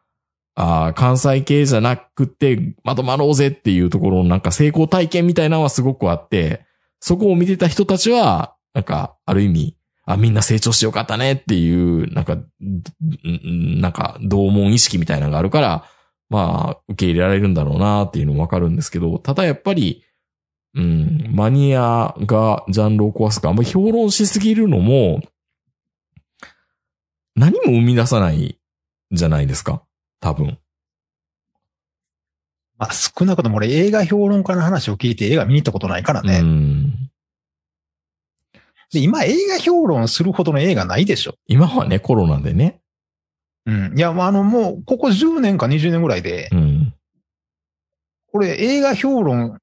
[0.56, 6.66] ああ、関西系じゃなくて、まとまろうぜっていうところのなんか成功体験みたいなのはすごくあって、
[7.00, 12.38] そこを見てた人たちは、なんか、ある意味、あ、みんな成長してよかったねっていう、なんか、
[13.24, 15.86] なんか、同門意識みたいなのがあるから、
[16.30, 20.04] まあ、受け入れられるんだろうなっていうのもわかるんですけど、ただやっぱり、
[20.74, 25.22] うん、マニアがジャンルを壊すか、あんまり評論しすぎるのも、
[27.36, 28.60] 何も生み出さない
[29.12, 29.84] じゃないですか。
[30.20, 30.58] 多分。
[32.78, 36.40] まあ少なくとも俺映画評論家の話を聞いて映画見に行ったことないからうね。
[36.40, 37.01] ん。
[38.92, 41.36] で、今映画評論するほどの映画ないでしょ。
[41.48, 42.82] 今はね、コロナでね。
[43.66, 43.98] うん。
[43.98, 46.94] いや、まああのもう、ここ10年か20年ぐらいで、うん。
[48.32, 49.60] これ映画評論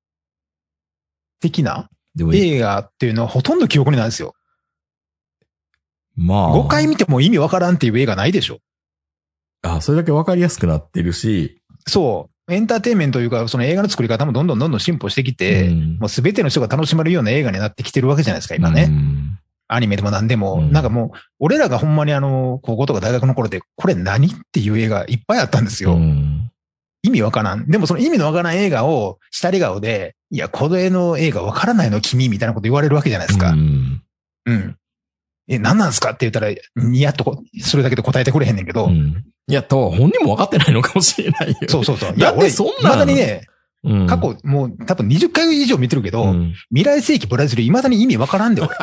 [1.41, 1.88] 的な
[2.33, 4.35] 映画っていうのはほとんど記憶にないんですよ。
[6.17, 6.55] まあ。
[6.55, 8.59] 5回見ても意味わからんっていう映画ないでしょ。
[9.62, 12.38] あ、それだけわかりやすくなってるし、そう。
[12.49, 18.87] エンターテインメントというか、その映画の作り方もどんどんどんどん進歩してきて、うんもうすべての人が楽しめるような映画になってきてるわけじゃないですか、今うね。
[18.87, 20.55] んアニメでも何でも。
[20.55, 25.95] うんなんかもう、俺らがほんまにあの、高校とか大学の頃で、これ何っていう映画いっぱいあったんですよ。
[25.95, 26.51] うん
[27.03, 27.71] 意味わからん。
[27.71, 33.51] でもその意味のわからん映画を、下り顔で、いや、これの映画わからないの君みたいなこと言われるわけじゃないですか。
[33.51, 34.03] うん
[34.47, 34.77] うん。
[35.47, 38.91] え、何なんすかって言ったら、ニヤッとこ、それだけで答えてくれへんねんけど。
[39.49, 41.57] うんいや、と、本人も分かってないのかもしれないよ。
[41.69, 42.15] そうそうそう。
[42.15, 43.47] いや、だって俺、そんなだにね、
[43.83, 44.07] うん。
[44.07, 48.71] 過去、もう多分20回以上見てるけど、うん未来世紀ブラジル未だに意味わからんで、俺。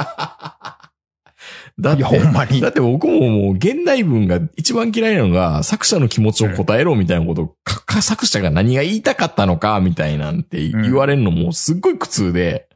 [1.78, 2.70] だっていや、、ほんまにだ。
[2.70, 7.56] って僕ももう現代文が一番嫌いなのが作者の気持ちを答えろみたいなことを、
[8.02, 12.68] 作者が何が言いたかったのかみたいなんて言われるのもすっごい苦痛で。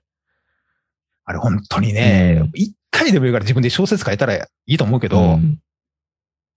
[1.25, 5.59] あれ本当にねうん、一、回でもいいから自分で小説書いたらいいと思うけど、うん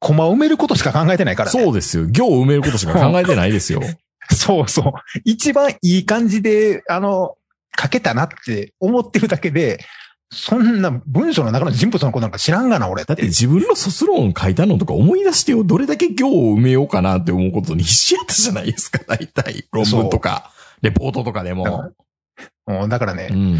[0.02, 1.62] コマ埋めることしか考えてないからね。
[1.64, 2.06] そうですよ。
[2.06, 3.80] 行を埋めることしか考えてないですよ。
[4.34, 4.92] そうそう。
[5.24, 7.36] 一番いい感じで、あの、
[7.80, 9.78] 書けたなって思ってるだけで、
[10.32, 13.06] そんな文章の中の人物のことなんか知らんがな、俺っ。
[13.06, 15.62] だってて自分の卒論書いたのとか思い出してよ。
[15.62, 18.98] どれだけ行を埋めようかなって思うことに必死やったじゃないですか。
[19.06, 19.66] 大体。
[19.70, 21.92] 論文とか、レポートとかでも。
[22.66, 23.58] うんだからね、うん。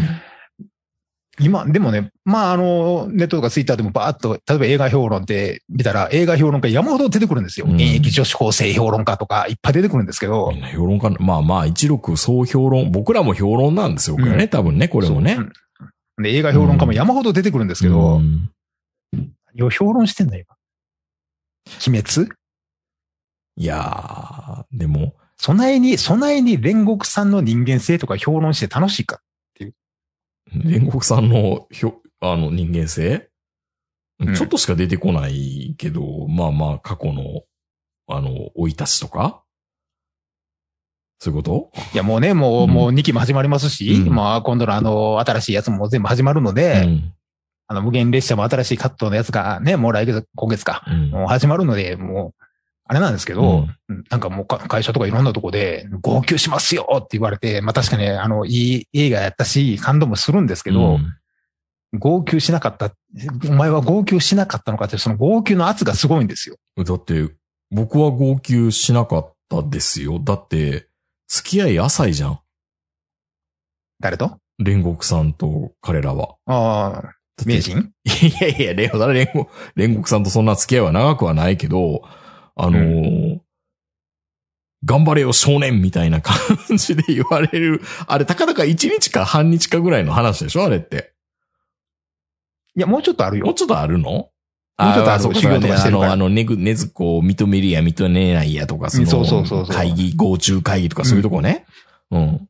[1.39, 7.65] 今、でもね、まあ、あの、ネットとかツイッターでもバーッと、例えば映画評論って見たら、映画評論家山ほど出てくるんですよ。
[7.67, 14.15] うん現役女子高生評論家とか、いっぱい出てくるんですけどみん、な評論家、まあまあ、一六総評論、僕らも評論なんですよ。
[14.15, 15.37] これね、うん多分ね、これもね。
[16.21, 18.49] で、映画評論家も山ほど出てくるんですけど、うん
[19.55, 20.55] 何を評論してんだよ、今？
[21.87, 22.31] 鬼滅？
[23.55, 29.19] いやー、でも、備えに、備えに煉獄さんの人間性とか評論して楽しいか。
[30.53, 33.29] 煉獄さんの、ひょ、あの、人間性、
[34.19, 34.35] うん。
[34.35, 37.43] ちょっとしか出てこないけど、まあまあ、過去の、
[38.07, 39.43] あの、生い立ちとか？
[41.19, 41.71] そういうこと？
[41.93, 42.69] いや、もうね、もう、うん。
[42.69, 44.13] もう2期も始まりますし、うん。
[44.13, 47.13] まあ、今度のあの、新しいやつも全部始まるので、うん。
[47.67, 51.09] あの、無限列車も新しいカットのやつがね、もう来月、今月か、うん。
[51.11, 52.42] もう始まるので、もう、
[52.85, 61.15] あれなんですけど、うんなんかもうか会社とかいろんなとこで、号泣しますよって言われて、まあ確かに、あの、いい映画やったし、感動もするんですけど、うん
[61.95, 62.91] 号泣しなかった、
[63.47, 66.55] お前は号泣しなかったのかって、その号泣の圧がすごいんですよ。
[66.75, 67.29] だって、
[67.69, 70.17] 僕は号泣しなかったですよ。
[70.17, 70.87] だって、
[71.27, 72.39] 付き合い浅いじゃん。
[73.99, 74.39] 誰と？
[74.59, 76.35] 煉獄さんと彼らは。
[76.47, 77.13] ああ、
[77.45, 77.91] 名人？
[78.05, 78.09] い
[78.41, 82.01] やいや、煉獄さんとそんな付き合いは長くはないけど、
[82.55, 83.39] あのー
[84.85, 86.35] 頑張れよ少年みたいな感
[86.75, 87.81] じで言われる。
[88.05, 90.65] あれ、たかだか1日か半日かぐらいの話でしょ？
[90.65, 91.13] あれって。
[92.75, 93.45] いや、もうちょっとあるよ。
[93.45, 94.09] もうちょっとあるの？
[94.11, 94.29] も
[94.91, 101.65] うちょっとあるそうか修行とかしてるからあの、あの、ねぐ、ねずこを認めるや認めないやとか、その、そうそうそう会議、合中会議とかそういうとこね。
[102.11, 102.49] うん。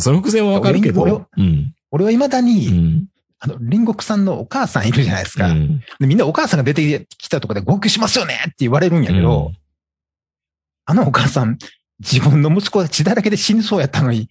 [0.00, 1.02] その伏線はわかるけど。
[1.02, 1.74] 俺うん。
[1.92, 3.06] 俺は未だうに、ん。
[3.40, 5.48] あの、煉獄さんのお母さんいるじゃないですか。
[5.48, 5.80] うん。
[6.00, 9.56] でみんなお母さんが出てきたとこで号泣しますよねって言われるんやけど、うん
[10.90, 11.58] あのお母さん、
[12.00, 14.30] 自分の息子が血だらけで死にそうやったのに、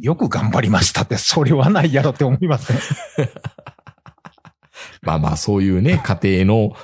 [0.00, 2.80] よく頑張りましたって、それはないやろって思いますね。
[5.02, 6.76] まあまあ、そういうね、家庭の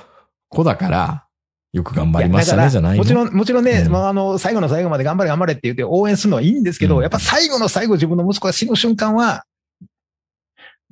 [0.47, 1.25] 子だから、
[1.73, 9.43] よく頑張りましたね、じゃないのもちろん、もちろんね、うんまあ、あの、最後の最後まで頑張れ頑張れって言って応援するのはいいんですけど、うんやっぱ最後の最後自分の息子が死ぬ瞬間は、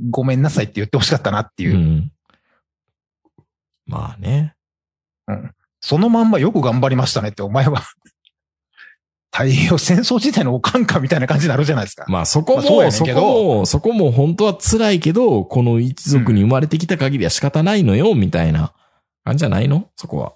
[0.10, 1.78] ごめんなさいって言ってほしかったなっていうう。
[1.78, 2.12] ん。
[3.86, 4.54] まあね。
[5.82, 7.82] そのまんまよく頑張りましたねって、お前は。
[9.32, 12.06] 太平洋戦争時代のおかんかみたいな感じになるじゃないですか。
[12.08, 18.74] まあそこまあそそこも、そこも本当は辛いけど、この一族に生まれてきた限りは仕方ないのよ、みたいな
[19.24, 19.90] 感じじゃないの？
[19.96, 20.34] そこは。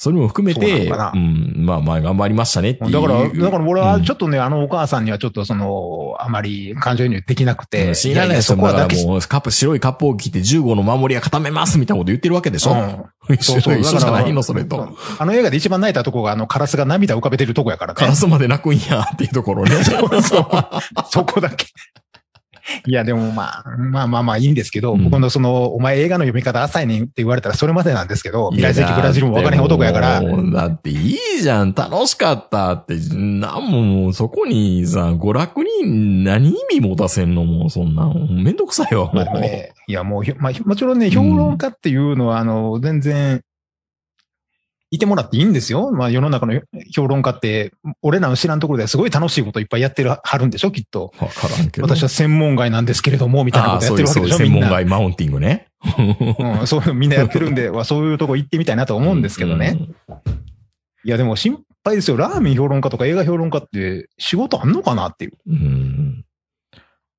[0.00, 2.92] それも含めそうて、うん、まあまあ頑張りましたねっていう。
[2.92, 7.94] だから、だから俺はちょっっとね、あのお母さんにはちょっとその、あまり感情移入できなくて。
[7.94, 8.62] 知らないですそよ。
[8.62, 14.96] だからもう、カップ、白いカップを着て15の守りは固めますみたいなこと言ってるわけでしょ、うん 一緒一緒じゃないのそれと。
[15.18, 17.96] あの映画で一番泣いたとこが、あの、カラスが涙浮かべてるとこやからね。
[18.00, 19.70] カラスまで泣くんやっていうところね。
[19.84, 20.48] そうそう。
[21.10, 21.66] そこだけ。
[22.86, 25.04] いや、でもまあ、まあまあまあいいんですけど、うん。
[25.04, 37.44] 僕のその、お前映画の読み方浅いねんって言われたらそれまでなんですけど、未来世紀ブラジルも分からへん男やから、もうだっていいじゃん、楽しかったって、なんももうそこにさ、娯楽に何意味持たせんの？
[37.44, 39.10] もうそんなん、めんどくさいわ。
[39.12, 43.42] まあね、いやもうまあ、もちろんね、評論家っていうのは、あの、全然、
[44.90, 45.90] いてもらっていいんですよ。
[45.90, 46.60] まあ世の中の
[46.94, 47.72] 評論家って、
[48.02, 51.12] 俺らの知らんところではすごい楽しいこといっぱいやってるはるんでしょ、きっと。
[51.18, 51.86] わからんけど。
[51.86, 54.60] 私は専門外なんですけれども、みたいなああ、ことやってるわけでしょ、みんな。
[54.60, 55.66] 専門外マウンティングね。
[56.60, 59.78] うん、そういうのみんなやってるんで、わそういうとこ行ってみたいなと思うんですけどね。
[61.04, 62.16] いや、でも心配ですよ。
[62.16, 65.32] ラーメン評論家とか映画評論家って仕事あんのかなっていう。
[65.46, 65.54] うん。
[65.54, 66.24] うん。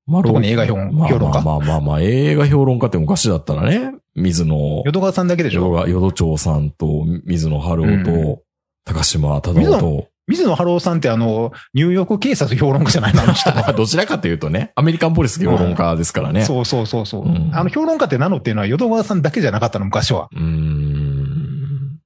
[0.05, 5.61] まあ特に映画評まあ評論家まあまあまあまあ、映画評論家って昔だったらね、水野、淀川さんだけでしょ？
[5.61, 8.03] 淀川淀町さんと、水野春夫う
[8.35, 8.41] と、
[8.85, 13.23] 高島忠夫と、水野晴夫さんってあの、ニューヨーク警察評論家じゃないの？
[13.23, 13.51] あの人。
[13.73, 16.43] どちらかというとね、アメリカンポリス評論家ですからね。
[16.45, 20.29] そうそうそうそう、うんあの評論家って名乗っていうのは淀川さんだけじゃなかったの、昔は。
[20.31, 21.99] うーん。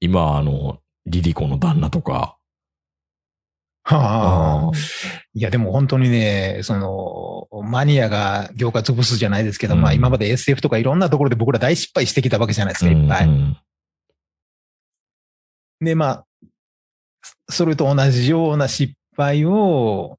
[0.00, 2.36] 今、あの、リリコの旦那とか。
[3.82, 4.70] はああ。
[5.34, 13.24] いや、でも本当にね、その、マニアが業界潰すじゃないですけど、うんまあ今まで SF とかいろんなところで僕ら大失敗してきたわけじゃないですか、いっぱい。
[13.26, 13.56] うん
[15.82, 16.26] で、まあ、
[17.48, 20.18] それと同じような失敗を、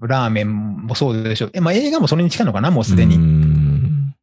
[0.00, 1.50] ラーメンもそうでしょう。
[1.54, 3.16] え、まあ映画もそれに近いのかな、もうすでうに。
[3.16, 4.14] ん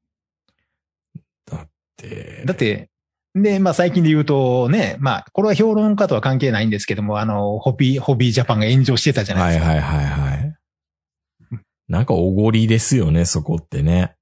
[1.45, 2.89] だって、だって、
[3.35, 9.69] で、まあ最近で言うとね、まあこれは評論家とは関係ないんですけども、あの、ホビー、ホビージャパンが炎上してたじゃないですか。
[9.69, 10.55] はいはいはいはい。
[11.87, 14.15] なんかおごりですよね、そこってね。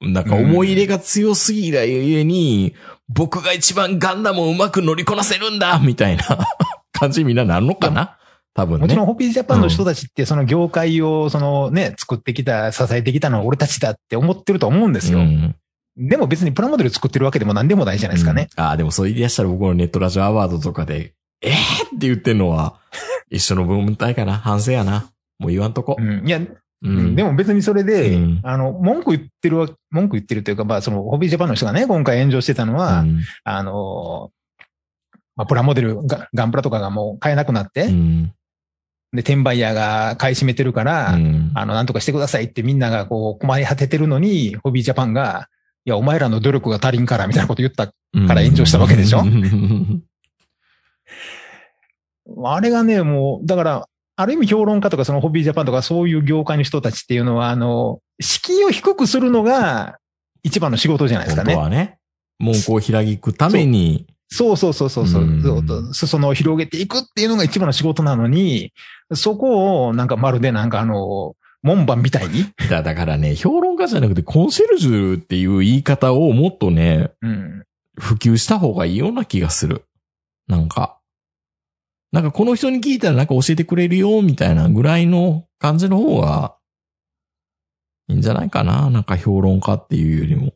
[0.00, 2.74] なんか思い入れが強すぎるゆえに、
[3.08, 6.24] 僕が一番ガンダムをうまく乗りこなせるんだみたいな
[6.92, 8.18] 感じにみんななるのかな？
[8.54, 8.80] 多分ね。
[8.80, 15.18] もちろんホビージャパンの人たちってその業界をそのね、作ってきた、支えてきたのは俺たちだって思ってると思うんですよ。
[15.20, 15.56] うん
[15.96, 18.48] でも別にプラモデル作ってるわけでも何でもないじゃないですかね。
[18.56, 18.64] うん。
[18.64, 21.54] ああ、でもそう言い出したら僕のネットラジオアワードとかで、えー、っ
[21.90, 22.76] て言ってんのは、
[23.30, 24.34] 一緒の文体かな？
[24.34, 25.10] 反省やな？
[25.38, 25.96] もう言わんとこ。
[25.98, 26.02] う。
[26.02, 26.26] ん。
[26.26, 26.46] いや、う
[26.82, 28.40] でも別にそれで、うん。
[28.42, 33.20] あの、文句言ってるわ、文句言ってるというか、まあそのホビージャパンの人がね、今回炎上してたのは、うん。
[33.44, 34.30] あの、
[35.34, 38.32] まあプラモデルが、ガンプラとかがもう買えなくなって、うん。
[39.12, 41.52] で、転売ヤーが買い占めてるから、うん。
[41.54, 45.48] あの、なんとかしてくださいってみんながこう困り果ててるのに、ホビージャパンが、
[45.86, 47.86] いや、お前らの努力が足りんから、みたいなこと言った。
[47.86, 47.92] か
[48.34, 49.20] ら炎上したわけでしょ？
[49.20, 50.02] う ん
[52.44, 59.98] あれがね、もう、だから、ある意味評論家とかそのホビージャパンとかそういう業界の人たちっていうのは、あの、敷居を低くするのが
[60.42, 61.54] 一番の仕事じゃないですかね。
[61.54, 61.98] 本当はね。
[62.38, 65.94] 門戸を開くために、そうそうそうそうそううんそう。
[65.94, 68.72] 裾野を広げていくっていうのが一番の仕事なのに、
[69.14, 71.34] そこをなんかまるでなんかあの、
[71.66, 77.64] 門番みたいに、だだからね、評論家じゃなくてコンシェルジュっていう言い方をもっとね、うん。
[77.98, 79.84] 普及した方がいいような気がする。
[80.46, 80.98] なんか。
[82.12, 86.56] なんかこの人に聞いたらなんか教えてくれるよ、みたいなぐらいの感じの方が、
[88.08, 88.88] いいんじゃないかな。
[88.90, 90.52] なんか評論家っていうよりも。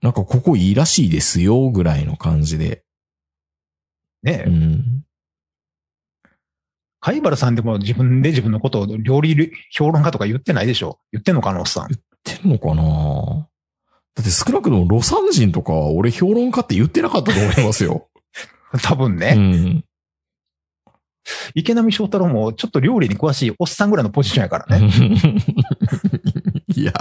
[0.00, 2.84] なんかここいいらしいですよ、ぐらいの感じで。
[4.22, 5.04] ね、うん。
[7.02, 11.00] 貝原さんでも自分で自分のことを料理評論家とか言ってないでしょ？
[11.12, 11.88] 言ってんのかあのおっさん。
[11.88, 13.48] 言ってんのかな？
[14.14, 18.08] だって少なくともロサン人とかは俺評論家って言ってなかったと思いますよ。
[18.82, 19.84] 多分うね、ん。
[21.54, 24.88] 池波正太郎もちょっと料理に詳しいおっさんぐらいのポジションやからね。
[26.76, 26.92] いや。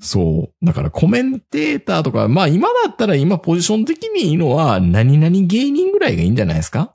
[0.00, 0.64] そう。
[0.64, 6.94] だからコメンテーターとか、まあ今だったら今ポジション的にいいのは何々芸人ぐらいがいいんじゃないですか？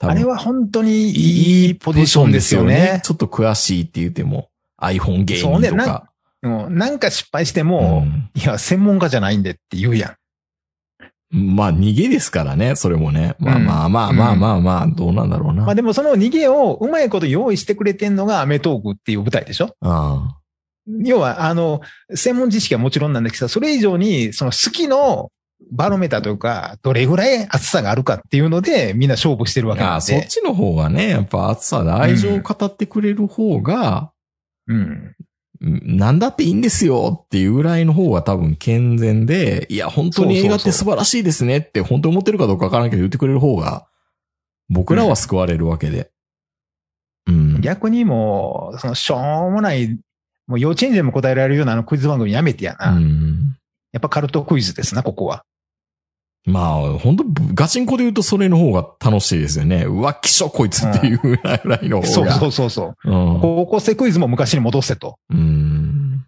[0.00, 3.00] あれは本当にいいポジションですよね。
[3.04, 4.48] ちょっと詳しいって言っても
[4.80, 6.04] iPhone 芸人そうねなとか。
[6.42, 10.16] うんなんか失敗しても、うんいや、専門家じゃないんでって言うや
[11.32, 11.56] ん。
[11.56, 13.34] まあ逃げですからね、それもね。
[13.40, 15.64] まあうんまあまあまあまあまあ、どうなんだろうな。
[15.64, 19.74] まあでもその逃げをうまいこと用意してくれてんのがアメトークっていう舞台でしょ？
[19.80, 20.38] あ
[21.04, 21.80] 要は、あの、
[22.14, 25.30] 専門知識はもちろんなんだけど、それ以上に、その好きの
[25.70, 30.04] バロメーターというか、どれぐらい熱さがあるかっていうので、みんな勝負してるわけあなんで。
[30.04, 34.12] そっちの方がね、やっぱ熱さで愛情を語ってくれる方が、
[34.66, 34.76] うん。
[34.76, 35.14] うん
[35.60, 43.88] なんだっていいんですよっていうぐらいの方が多分健全で、いや、本当に映画って素晴らしいですねって本当に思ってるかどうかわからんけど言ってくれる方が、
[44.68, 46.12] 僕らは救われるわけで。
[47.26, 47.60] うん。
[47.60, 49.98] 逆にもう、その、しょうもない、
[50.46, 52.92] もう幼稚園児でも答えられるようなあのクイズ番組やめてやな。
[52.92, 53.56] うん。
[53.92, 55.44] やっぱカルトクイズですな、ここは。
[56.44, 57.24] まあ、本当
[57.54, 59.84] ガチンコで言うとそれの方が楽しいですよね。
[59.84, 62.08] うわ、きしょこいつっていうぐらいの方が。
[62.08, 63.10] そうそうそうそう。
[63.10, 63.40] うん。
[63.40, 65.18] 高校生クイズも昔に戻せと。
[65.30, 66.24] うん。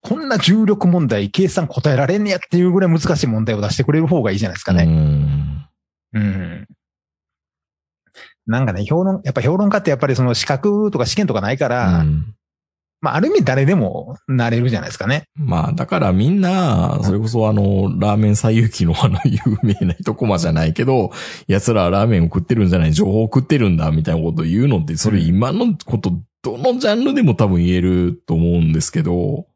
[0.00, 4.84] こんな重力問題、計算答えられんねやっていうぐらい難しい問題を出してくれる方がいいじゃないですかうね。
[4.84, 5.68] ん。
[6.12, 6.66] うん。
[8.46, 12.34] なんかね、評論、やっぱ評論家ってやっぱりその資格とか試験とかないから、うん
[13.04, 15.24] まあある意味誰でもなれるじゃないですかね。
[15.36, 21.12] まあ、だからみんな、それこそあの、ラーメン最遊記のあの、有名な一コマじゃないけど、
[21.46, 29.46] 奴らはラーメンを食ってるんじゃない、情報を食ってるんだ、みたいなことを言うのって、それ今のこと、どのジャンルでも多分言えると思うんですけど、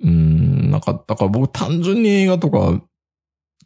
[0.00, 2.80] うん、なんか、だから僕単純に映画とか、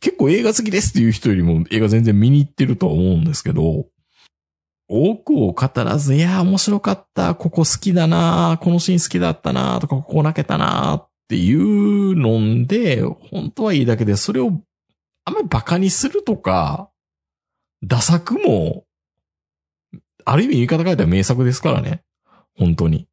[0.00, 3.86] 結構映画好きですっていう人よりも映画全然見に行ってるとは思うんですけど、
[4.92, 14.52] 多くを語らず、いや、面白かった、ここ好きだな、このシーン好きだったな、とか、ここ泣けたな、っていうので、本当はいいだけで、それを
[15.24, 16.90] あんまり馬鹿にするとか、
[17.82, 18.84] ダ作も、
[20.26, 22.02] ある意味言い方変えたら名作ですからね。
[22.56, 23.08] 本当に。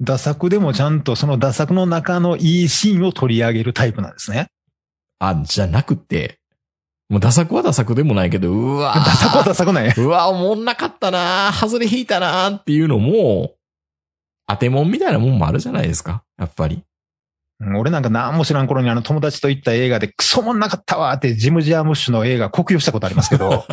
[0.00, 4.48] 打作でもちゃんとその打作の中のいいシーンを取り上げるタイプなんですね。
[5.18, 6.40] あ、じゃなくて、
[7.14, 9.94] もうダ作はダ作でもないけど、うわ打作は打作なんや。
[9.96, 13.52] うわ、おもんなかったな外れ引いたなっていうのも、
[14.48, 16.24] 当てもんみたいなもんもあるじゃないですか。
[16.40, 16.82] やっぱり。
[17.60, 23.64] うん俺なんか何も知らん頃にあの友達と行った映画でクソもんなかったわってジム・ジャームッシュの映画酷評したことありますけど、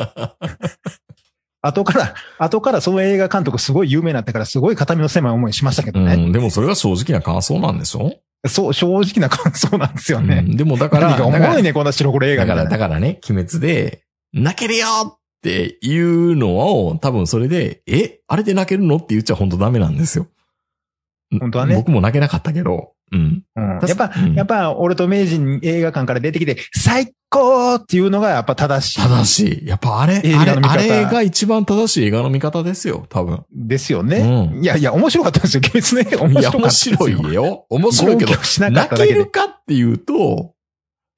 [1.63, 6.13] 後から、後からその映画監督すごい有名になってからすごい肩身の狭い思いしましたけどね。
[6.13, 8.13] うん、でもそれが正直な感想なんでしょ？
[8.47, 10.41] そう、正直な感想なんですようね。
[10.41, 12.69] ん、でもだから、何がおもだからろいね、こんな白黒映画だから。
[12.69, 18.95] だからね、鬼滅で、泣けるよっていうのを、多分それで、え、あれで泣けるの？
[18.97, 20.27] って言っちゃ本当ダメなんですよ。
[21.39, 23.43] 本当はね僕も泣けなかったけど、うん。
[23.55, 29.01] うんやっぱ、うんやっぱ、俺と名人映画館から出てきて、最高っていうのがやっぱ正しい。
[29.01, 29.67] 正しい。
[29.67, 33.43] やっぱあれ、映あれ、あれが一番正しい映画の見方ですよ、多分。
[33.51, 34.17] ですよね。
[34.17, 35.61] うんいやいや、面白かったですよ。
[35.73, 36.17] 鬼滅ね。
[36.17, 36.97] 面白かったですよ。
[36.99, 37.65] 面白いよ。
[37.69, 39.25] 面白いけどけで泣ける。
[39.25, 40.53] かっていうと、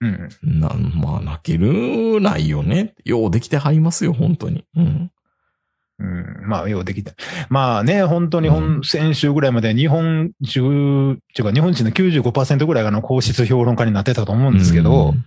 [0.02, 0.30] うん。
[0.60, 2.94] な、まあ、泣けるないよね。
[3.06, 4.66] ようできてはりますよ、本当に。
[4.76, 5.12] うん。
[6.04, 7.14] うん、まあ、ようできた。
[7.50, 15.26] まあね、本当に本、う先週ぐらいまで日本中、っていうか日本人の95%ぐらいがあの皇室評論家になってたと思うんですけど、うん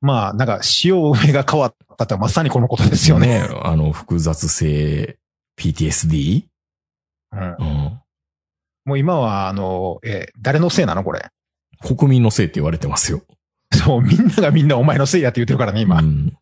[0.00, 3.48] まあ、なんか、潮上が変わったってまさにこのことですよね。
[3.62, 5.16] あの、複雑性
[5.58, 6.44] PTSD?
[7.32, 8.00] うん、うん。
[8.84, 11.30] もう今は、あの、えー誰のせいなのこれ？
[11.80, 13.22] 国民のせいって言われてますよ。
[13.72, 16.00] そう、みんながみんなお前のせいやって言ってるからね、今。
[16.00, 16.36] うん。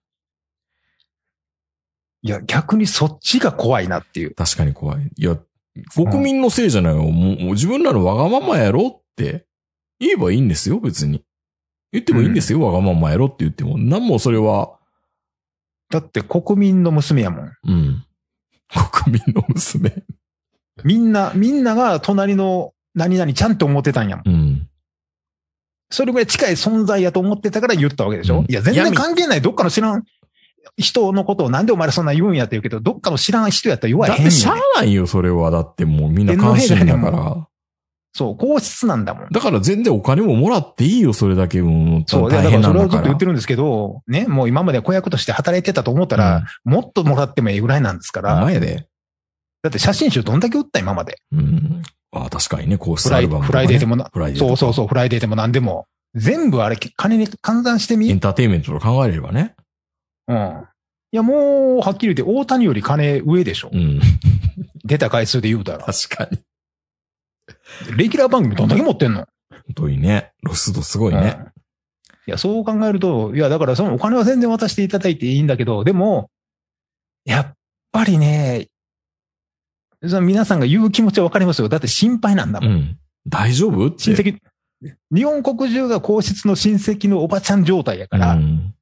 [2.23, 4.35] いや、逆にそっちが怖いなっていう。
[4.35, 5.11] 確かに怖い。
[5.16, 5.37] いや、
[5.95, 7.03] 国民のせいじゃないよ。
[7.03, 9.47] もうもう自分らのわがままやろって
[9.99, 11.25] 言えばいいんですよ、別に。
[11.93, 13.77] 言ってもいいんですよ、わがままやろって言っても。
[13.77, 14.79] なんもそれは、
[15.91, 17.53] だって国民の娘やもん。
[17.64, 18.05] うん。
[18.93, 20.03] 国民の娘。
[20.85, 24.29] みんな、みんなが隣の何々ちゃんと思ってたんやもん。
[24.29, 24.68] うん。
[25.91, 29.43] それぐらい近い存在やと思ってたから言ったわけでしょ、うんいや、全然闇関係ない。
[29.43, 30.05] どっかの知らん
[30.77, 34.25] 人のことをなんでお前らそんな言うんやって言うけど、どっかの知らん人やったら言わへんよ、ね。
[34.25, 35.51] だってしゃあないよ、それは。
[35.51, 37.49] だってもうみんな関心だから。
[38.15, 39.29] そう、皇室なんだもん。
[39.31, 43.05] だから全然お金ももらっていいよ、それだけもうそう、だ大からそれはずっと。
[43.07, 48.87] 言ってるんですけど、ね、もう今まで子役として働いてたと思ったら、もっともらってもいいぐらいなんですから、前で。
[49.63, 51.19] だって写真集どんだけ売った今まで。
[51.33, 51.83] うん。
[52.15, 53.47] あ確かにね、皇室アルバムね。
[53.47, 55.87] フライデーでもな、フライデーそうそうそう、フライデーでも何でも。
[56.15, 59.55] 全部あれ、金に換算してみエンターテインメントと考えればね。
[60.29, 60.64] うん。
[61.12, 63.70] いや、もう、はっきり言って、大谷より金上でしょ。
[63.73, 64.01] うん。
[64.85, 65.85] 出た回数で言うたら。
[65.85, 66.39] 確かに。
[67.97, 69.27] レギュラー番組どんだけ持ってんの？
[69.51, 70.33] 本当にね。
[70.45, 71.37] 露出度すごいね。
[71.39, 71.53] うん
[72.25, 76.31] いや、そう考えると、いや、だからそのお金は全然渡していただいていいんだけど、でも、
[77.25, 77.55] やっ
[77.91, 78.68] ぱりね、
[80.07, 81.68] その皆さんが言う気持ちはわかりますよ。
[81.68, 82.70] だって心配なんだもん。
[82.70, 82.99] うん。
[83.27, 84.05] 大丈夫って。
[84.05, 84.39] 親戚、
[85.12, 88.73] 日本国中が皇室の親戚のおばちゃん状態やかうら、ん。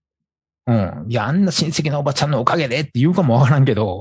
[0.71, 1.11] うん。
[1.11, 4.01] いや、あんな親戚のおばちゃんのおかげでって言うかもわからんけど、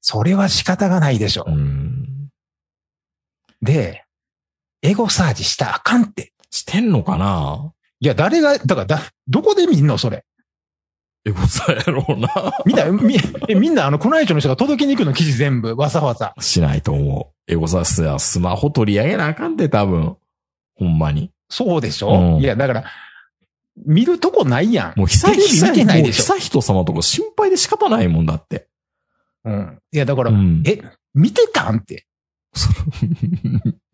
[0.00, 1.44] それは仕方がないでしょ。
[1.46, 2.28] うん。
[3.62, 4.04] で、
[4.82, 6.32] エゴサーチしたらあかんって。
[6.50, 7.72] してんのかな？
[8.00, 10.24] いや、誰が、だからだ、どこで見んのそれ？
[11.24, 12.28] エゴサやろうな。
[12.64, 13.16] みんな、み、
[13.48, 16.34] えみんな、あの、宮内庁の人が届けに行くの、記事全部、わざわざ。
[16.38, 17.52] しないと思う。
[17.52, 20.16] エゴサスやスマホ取り上げなあかんって多分。
[20.76, 21.32] ほんまに。
[21.48, 22.84] そうでしょ、うんいや、だから、
[23.84, 24.98] 見るとこないやん。
[24.98, 28.68] もう久テレビ見てないでしょ久人様とか心配で仕方ないもんだって。
[29.44, 29.78] うん。
[29.92, 30.62] いや、だから、うん。
[30.66, 30.82] え、
[31.14, 32.06] 見てたんって。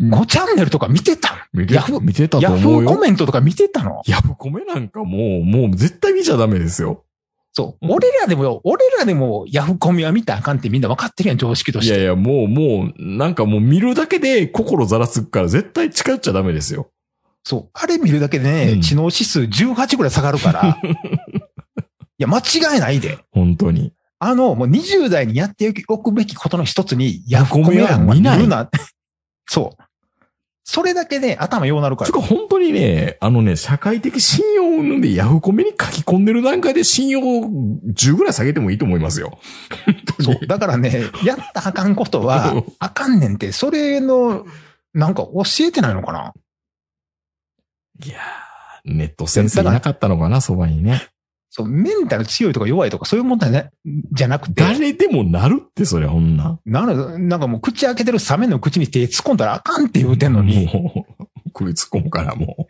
[0.01, 1.39] 5チャンネルとか見てたん？
[1.53, 2.91] 見てヤフ見てたとヤフ思うよ。
[2.91, 4.03] ーコメントとか見てたの？
[4.07, 7.05] ヤフコメなんかもう、もう絶対見ちゃダメですよ。
[7.53, 7.87] そう。
[7.87, 11.95] 俺らでもよ、俺らでもヤフコメは見たらあかんってみんな分かってるやん、常識として。
[11.95, 16.92] いやいや、もう、もう、なんかもう見るだけで心ざらつくから絶対近寄っちゃダメですよ。
[17.45, 17.71] そう。
[17.75, 20.79] あれ見るだけでね、うん知能指数18ぐらい下がるから。
[20.83, 23.19] いや、間違いないで。
[23.33, 23.93] 本当に。
[24.19, 28.71] あの、もう20代にやっておくべきことの一つに、ヤフコメ欄は見見ないるな。
[29.49, 29.83] そう。
[30.65, 32.11] それだけで頭ようなるから。
[32.11, 39.41] つか本当にね、あのね、社会的信用云々でヤフコメに書き込んでる段階で信用10ぐらい下げてもいいと思いますよ。
[40.21, 40.47] そう。
[40.47, 44.47] だからね、やったらあかんことは、あかんねんって、それの、
[44.95, 46.33] なんか教えてないのかな
[48.05, 51.09] いやー、ネット先生いなかったのかな、そばにね。
[51.51, 53.71] そう、メンタル強いとか弱いとかそういう問題ね、
[54.13, 56.61] じゃなくて、誰でもなるって、それ、ほんなん。
[56.65, 62.69] なのなんかもう口開けてるサメの口に手突っ込んだらあかんって言うてんのに、もう、首突っ込むからも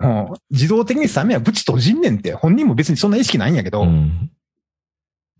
[0.00, 3.70] うん自動的にサメは口閉じんねんって、本人も別にそんな意識ないんやけう。
[3.72, 4.30] ど、うん。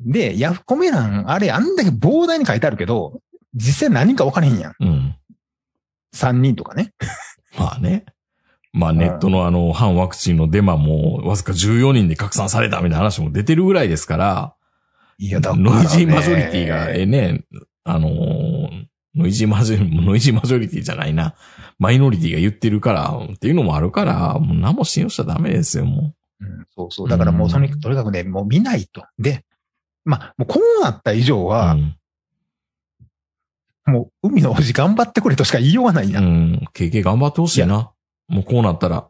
[0.01, 3.21] で、ヤフコメ欄、あれあんだけ膨大に書いてあるけど、
[3.55, 4.75] 実際何人か分からへんやん。
[4.81, 5.17] うん。
[6.15, 6.93] 3人とかね。
[7.59, 8.05] まあね。
[8.75, 14.55] まあネットのあの、反ワクチンのデマも、わずか14人で拡散されたみたいな話も出てるぐらいですから、
[15.17, 15.71] いや、だから、ね。
[15.71, 17.45] ノイジーマジョリティが、えね、
[17.85, 21.37] あのーノイジーマジョリ、ノイジーマジョリティじゃないな。
[21.79, 27.09] マイノリティが言ってるから、っていうのもあるから、もう何も信用しちゃダメですよ、もうん、そうそう。
[27.09, 29.05] だからもうとにかく、とにかくね、もう見ないと。
[29.19, 29.45] で、
[30.05, 31.47] まあ、もうこうなった以上う。
[31.47, 31.97] は、うん。
[33.87, 36.21] もう海の王子頑張ってくれとしか言いようがないや。
[36.21, 36.69] うんん。
[36.73, 37.93] 経験頑張ってほしいな。
[38.29, 39.09] もうこうなったら。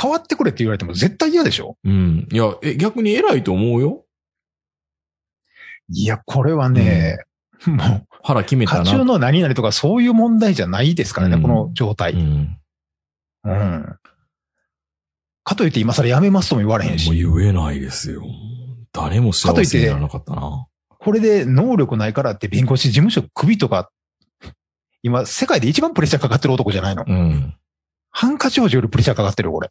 [0.00, 1.76] 変わってくれって言われても絶対嫌でしょ？
[1.84, 2.28] うん。
[2.32, 4.04] いや、え、逆に偉いと思うよ。
[5.90, 7.18] いや、これはね、
[7.66, 8.80] もう、腹決めたな。
[8.84, 12.14] 家中の何々とかそういう問題じゃないですからね、うんこの状う態。
[12.14, 12.58] ん。
[13.44, 13.96] うん。
[15.44, 18.22] かといって今更やめますとも言われへんもうし、言えないですよ。
[18.92, 20.66] 誰も幸せにならなかったな。
[20.88, 23.90] これで能力ないからって弁護士事務所首とか、
[25.02, 27.04] 今、世界で一番プレッシャーかかってる男じゃないの？
[27.06, 27.54] うん。
[28.10, 29.70] ハンカチ王子よりプレッシャーかかってるよ、これ。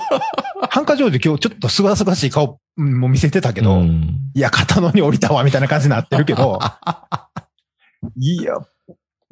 [0.70, 6.60] ハンカチ王子今日ちょっとすがすがしい顔も見せてたけど、うんいや、肩のに降りたわ、みたいな感じになってるけど、
[8.16, 8.54] いや、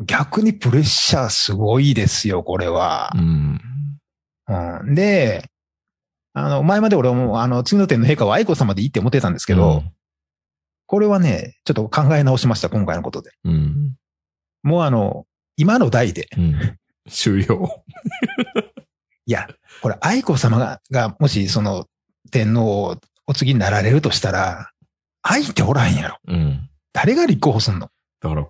[0.05, 3.19] 逆にプレッシャーすごいですよ、これはう。
[3.21, 3.61] ん。
[4.49, 5.51] うん、で、
[6.33, 9.85] あの、前まで俺も、あの、次の天の陛下は愛子様でいいって思ってたんですけど、
[10.87, 13.31] これはね、ちょっと考え直しました、今回のことで。
[13.45, 13.95] うん。
[14.63, 15.27] もうあの、
[15.57, 16.29] 今の代で、
[17.09, 17.13] うん。
[17.13, 17.85] 終了。
[19.27, 19.49] いや、
[19.83, 21.87] これ愛子様が、がもしその
[22.31, 22.97] 天皇を
[23.27, 24.71] お次になられるとしたら、
[25.23, 26.19] 相手おらんやろ。
[26.29, 26.71] うん。
[26.93, 27.91] 誰が立候補すんの？
[28.21, 28.47] だから、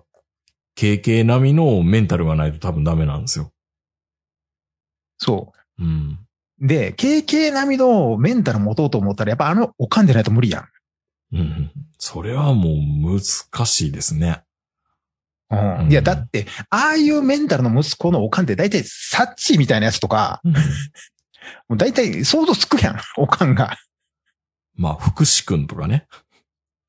[0.77, 3.51] KK 並みのメンタルがないと多分ダメなんですよ。
[5.17, 6.19] そうん。
[6.61, 6.67] う。
[6.67, 10.67] で、KK 並みのメンタル持とうと思ったら、やっぱあのおかんでないと無理やん。
[11.33, 11.71] うん。
[11.97, 14.43] それはもう難しいですね。
[15.89, 20.53] いや、だって、ああいうメンタルの息子のおかんって大体サッチーみたいなやつとか、うん。
[20.53, 20.59] も
[21.71, 23.77] う大体想像つくやん、 おかんが。
[24.75, 26.05] まあ、福士くんとかね。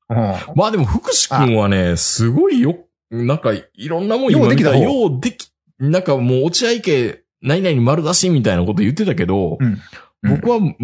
[0.09, 0.17] うん。
[0.55, 2.77] まあでも福士くんはね、すごいよ、
[3.09, 9.81] なんかいろんなもんようできたようでき、なんかもう落合家、何々丸出しみたいなこと言ってたけど、うん。
[10.23, 10.35] うん。
[10.35, 10.75] 僕は、む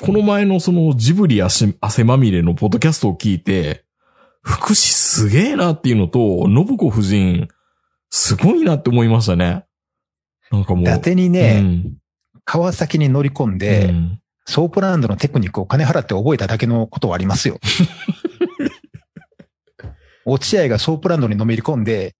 [0.00, 3.83] この前のそのジブリ汗汗まみれのポッドキャストを聞いて、
[4.44, 7.48] 福祉すげえなっていうのと、信子夫人、
[8.10, 9.64] すごいなって思いましたね。
[10.52, 10.84] なんかもう。
[10.84, 11.96] 伊達にうね、ん
[12.44, 17.58] 川崎に乗り込んで、うんソープランドのテクニックを金払って覚えただけのことはありますよ。
[20.26, 22.14] 落合がソープランドにのめり込んで、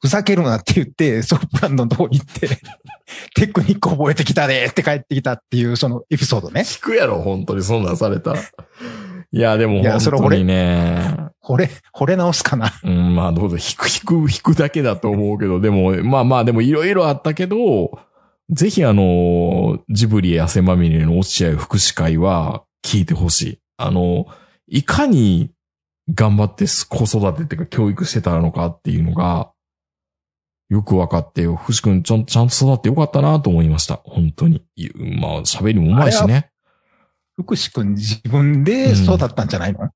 [0.00, 2.48] ふざけるなって言って、ソープランドのとこ行って、
[3.34, 6.62] テクニック覚えてきたねって帰ってきたっていう、そのエピソードね。
[6.62, 8.40] 聞くやろ、本当にそんなんされたら。
[9.32, 12.70] いや、でもいやそれ本当にね、惚れ、惚れ直すかな。
[12.84, 17.98] うん、まあどうぞ、引く、 引く、引くだけだと思うけど、でも、まあまあ、でもいろいろあったけど、
[18.50, 23.58] ぜひあの、ジブリ汗まみれの落合福祉会は聞いてほしい。
[23.78, 24.26] あの、
[24.68, 25.50] いかに
[26.14, 29.50] 頑張って子育てっていうか教育してたのかっていうのが、
[30.68, 33.96] よく分かって、福士くんちゃんちゃんと育ってよかったなと思いました。
[34.04, 34.62] 本当に。
[34.76, 36.51] いまあ、喋りもうまいしね。
[37.36, 39.90] 福士くん自分で育ったんじゃないの、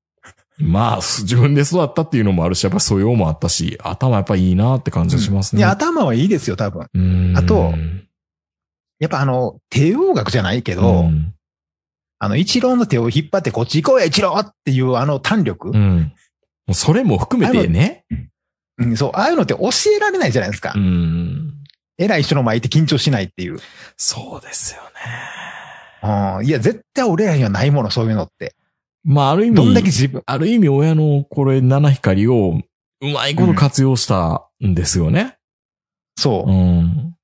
[0.59, 5.59] まあ、す自分で育ったっていうのもあるし、やっぱ素養もあったし、頭やっぱいいなって感じがしますね。
[5.59, 6.87] いや、頭はいいですよ、多分。
[6.93, 7.73] うんあと
[8.99, 11.33] やっぱあの、帝王学じゃないけど、うん
[12.19, 16.11] あの、一郎の手を引っ張ってこっち行こうや、一郎っていうあの胆力、うん。
[16.65, 18.05] もうそれも含めてね。
[18.79, 20.73] うんそう、ああいうのって教えられないじゃないですか。
[20.75, 21.53] うん。
[21.97, 23.59] 偉い人の前行って緊張しないっていう。
[23.97, 25.46] そうですよね。
[26.03, 28.55] うんいや、絶対俺らにはないもの、そういうのって。
[29.03, 32.61] まあ、ある意味、どんだけ自分、ある意味親のこれ、七光を
[33.01, 35.37] うまいこと活用したんですよね。
[36.17, 36.53] そうう。
[36.53, 37.15] ん。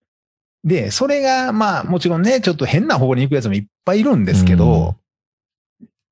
[0.63, 4.95] で、それが、まあ、もちろんね、ちょっと変な方に行くやつもいっぱいいるんですけど、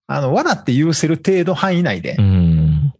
[0.07, 2.93] あの、笑って許せる程度範囲内でうん。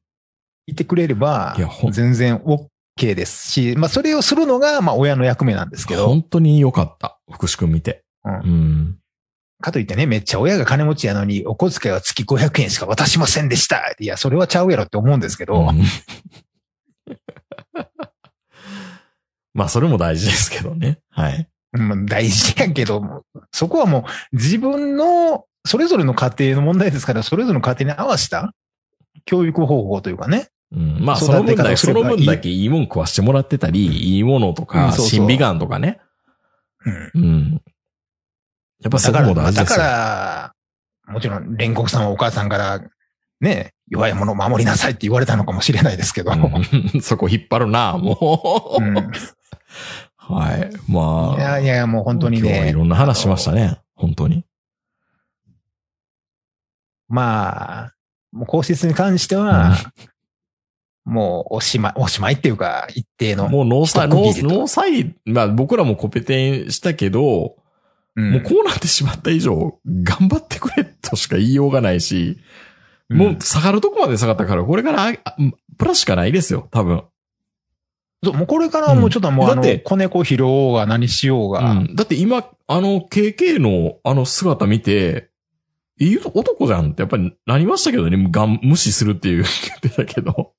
[0.67, 1.57] いてくれれば
[1.91, 7.19] 全然 OK ですし、まあ、それをするのが、まあ、親の役目なんですけど、本当に良かった。
[7.29, 8.03] 福士くん見て。
[8.23, 9.00] うんうん。
[9.61, 13.95] かといってね、めっちゃ親が金持ちやのに、お小遣いは月500円しか渡しませんでした。
[13.99, 15.81] いや、それはちゃうやろって思うんですけど、うん
[19.53, 20.99] まあ、それも大事ですけどね。
[21.09, 21.47] はい。
[21.73, 28.53] うん大事やけど、そこはもう自分の、それぞれの家庭の問題ですから、それぞれの家庭に合わせた
[29.25, 30.49] 教育方法というかね。
[30.73, 35.99] うん、まあ、育その分だけ、その分だけいいもん食わしてもらってたり、いいものとうか、審美眼とかね。
[37.13, 37.23] うん。
[37.23, 37.61] うん。
[38.81, 39.77] やっぱそこだから、だかも大事ですよ。
[39.79, 40.53] ら、
[41.07, 42.81] もちろん、煉獄さんはお母さんから、
[43.39, 46.31] ね、弱いものを守りなさいって言われたのかもしれないですけど。
[46.31, 48.83] うん そこ引っ張るな、もう。
[48.83, 49.11] うん
[50.31, 50.69] はい。
[50.87, 51.41] まあ。
[51.59, 52.47] いやいや、もう本当にね。
[52.47, 53.79] 今日はいろんな話しましたね。
[53.95, 54.45] 本当に。
[57.09, 57.93] まあ、
[58.31, 59.75] もう皇室に関しては、
[61.03, 63.49] もうおしまい、おしまいっていうか、一定の。
[63.49, 67.57] もうノーサイド、ノーサイド、まあ僕らもコペテンしたけど、
[68.15, 72.37] うんもうこうなってしまった以上、頑張ってくれとしか言いようがないし、
[73.09, 75.13] もう下がるとこまで下がったから、これから
[75.77, 77.03] プラスしかないですよ、多分。
[78.23, 81.95] そう、もうこれからはもうちょっともう、うんだって、子猫拾おうが何しようが、うん。
[81.95, 85.29] だって今、あの、KK のあの姿見て、
[85.99, 89.45] いい男じゃんってやっぱりなりましたけどね、がん無視するっていう 言
[89.77, 90.53] ってたけど、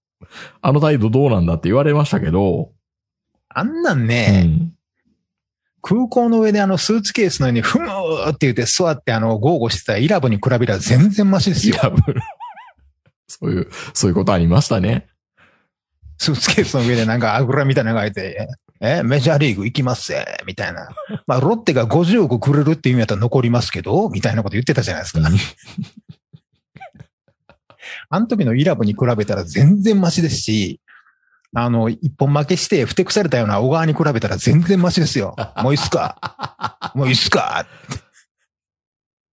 [0.60, 2.70] あの態度どうなんだって言われましたけど、
[3.48, 4.72] あんなんうね、ん。
[5.82, 11.74] 空港の上であのスーツケースの上にふむーって言って座ってあの、豪語してたイラブに比べたら全然マシですよ。
[11.74, 11.92] いや、
[13.26, 15.08] そういう、そういうことありましたね。
[16.18, 18.48] スーツケースの上でなんかあぐらみたいなのがいて、
[18.80, 20.88] え、メジャーリーグ行きますぜ、みたいな。
[21.26, 25.20] まあ、ロッテが50億くれるっていう意味だったら残りますけど、みたいなこと言ってたじゃないですか。
[25.20, 25.36] うん
[28.08, 30.80] あの時のイラブに比べたら全然マシですし、
[31.54, 35.36] あの、一本負けして、ふてくされたような小川に比べたら全然マシですよ。
[35.62, 36.92] もういいっすか？
[36.94, 37.66] もういいっすか？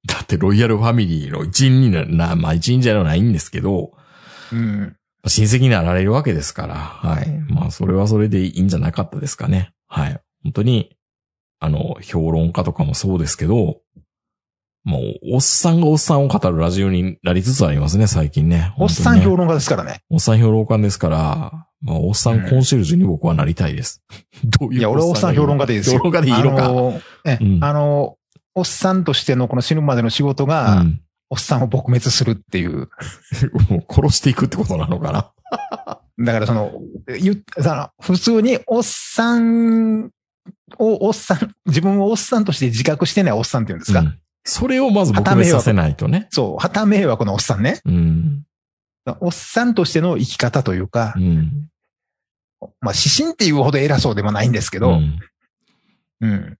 [0.05, 3.91] だってロイヤルファミリーの一員になまあ一員じゃないんですけど、
[4.51, 4.95] うん。
[5.27, 7.29] 親戚になられるわけですから、はい。
[7.49, 9.71] まあそれはそれでいいんじゃなかったですかね。
[9.87, 10.19] はい。
[10.43, 10.95] 本当に、
[11.59, 13.81] あの、評論家とかもそうですけど、
[14.85, 18.73] もう、おっさんがおっさんを語るラジオになりつつありますね、最近ね。
[18.77, 19.99] おっさん評論家ですからね。
[20.09, 24.01] おっさん評論家ですから、まあ、おっさんコンシェルジュに僕はなりたいです。
[24.43, 25.99] どういういや、俺はおっさん評論家でいいですよ。
[25.99, 26.65] 評論家でいいのか。
[26.65, 28.17] あの、えうんあの、
[28.55, 31.01] おっさんとしてのこの死ぬまでの仕事が、うん
[31.31, 32.89] おっさんを撲滅するっていう。
[33.69, 35.31] もう殺していくってことなのかな。
[36.25, 36.71] だからその、
[37.21, 40.09] 言っその普通におっさん
[40.79, 43.99] をおっさん、自分をおっさんとして自覚してないおっさんっていうんですか。
[43.99, 46.27] うんそれをまず撲滅させないとね。
[46.31, 47.81] そう、旗迷惑のおっさんね。
[47.85, 48.43] うん。
[49.21, 51.69] おっさんとしての生き方というかう、ん。
[52.81, 55.19] まあ指針っていうほど偉そうでもないんですけど、うん
[56.21, 56.57] うん。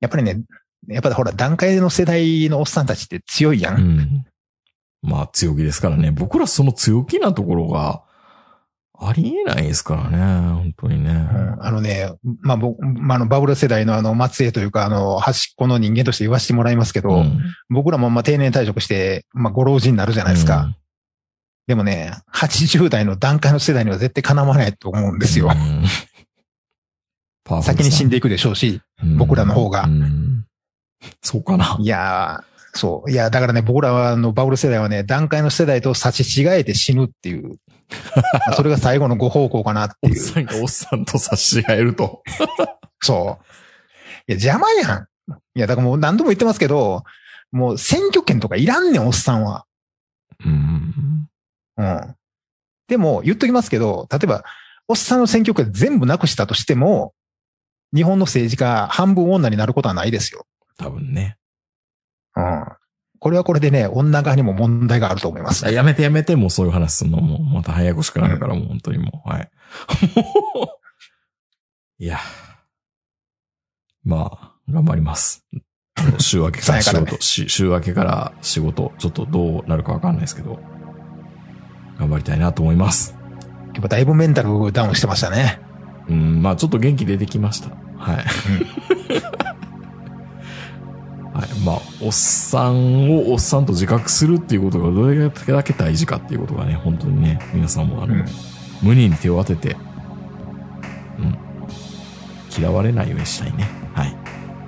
[0.00, 0.42] やっぱりね、
[0.88, 3.76] やっぱりほら、段階の世代のおっさんたちって強いやん。
[3.76, 4.26] うん。
[5.02, 6.10] まあ強気ですからね。
[6.10, 8.02] 僕らその強気なところが
[8.98, 10.18] ありえないですからね。
[10.54, 11.10] 本当にね。
[11.10, 20.76] うんあのね、まあ僕、まあ、あの、バブル世代のあの、末裔というか、あの、端っこの人間として言わせてもらいますけど、うん僕らもまあ定年退職して、まあご老人になるじゃないですか。
[21.66, 25.50] でもね、80代の段階の世代には絶対かなわないと思うんですよ。
[27.62, 30.46] 先に死んでいくでしょうし、うん僕らの方がうん
[31.22, 31.76] そうかな。
[31.80, 33.10] いやー、そう。
[33.10, 37.58] いや、だからね、僕らはあのバブル世代はね、段階の世代と差し違えて死ぬっていう。
[38.14, 40.16] まあそれが最後のご方向かなっておっいう。
[40.18, 42.22] さんがおっさんと差し違えると。
[43.00, 43.38] そ
[44.26, 44.32] う。
[44.32, 45.06] いや、邪魔やん。
[45.54, 47.04] いや、だからもう何度も言ってますけど、
[47.52, 49.66] もう選挙権とかいらんねん、おっさんは。
[50.44, 51.15] うん。
[51.76, 52.16] うん。
[52.88, 54.44] でも、言っときますけど、例えば、
[54.88, 57.12] おっさんの選挙権全部なくしたとしても、
[57.94, 60.46] 日本の政治家半分女になることはないですよ。
[60.78, 61.38] 多分ね。
[62.36, 62.64] うん。
[63.18, 65.70] これはこれでね、女側にも問題があると思いますあ。
[65.70, 69.50] やめてやめて、もうそういう話すんのもう、また早やこしくなるから、もう本当にもう、はい。
[72.04, 72.18] いや。
[74.04, 75.44] まあ、頑張ります。
[76.20, 80.60] 週明けから仕事、し週明けから仕事、ちょっとどうなるかわかんないですけど、
[81.98, 83.14] 頑張りたいなと思います。
[83.74, 85.60] やっぱだいぶメンタルダウンしてましたね。
[86.08, 87.70] うん、まあちょっと元気出てきました。
[87.98, 88.16] はい。
[91.36, 91.48] はい。
[91.66, 98.24] まあ、おっさんをおっさんと自覚するっていうことがどれだけ大事かっていうことがね、本当にね、皆さんもあの、うん
[98.82, 99.76] 胸に手を当てて、
[101.18, 101.38] うん。
[102.58, 103.68] 嫌われないようにしたいね。
[103.94, 104.14] はい。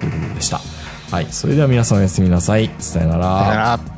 [0.01, 0.61] ということでした。
[1.11, 1.27] はい。
[1.31, 2.71] それでは皆さんおやすみなさい。
[2.79, 3.98] さよならだから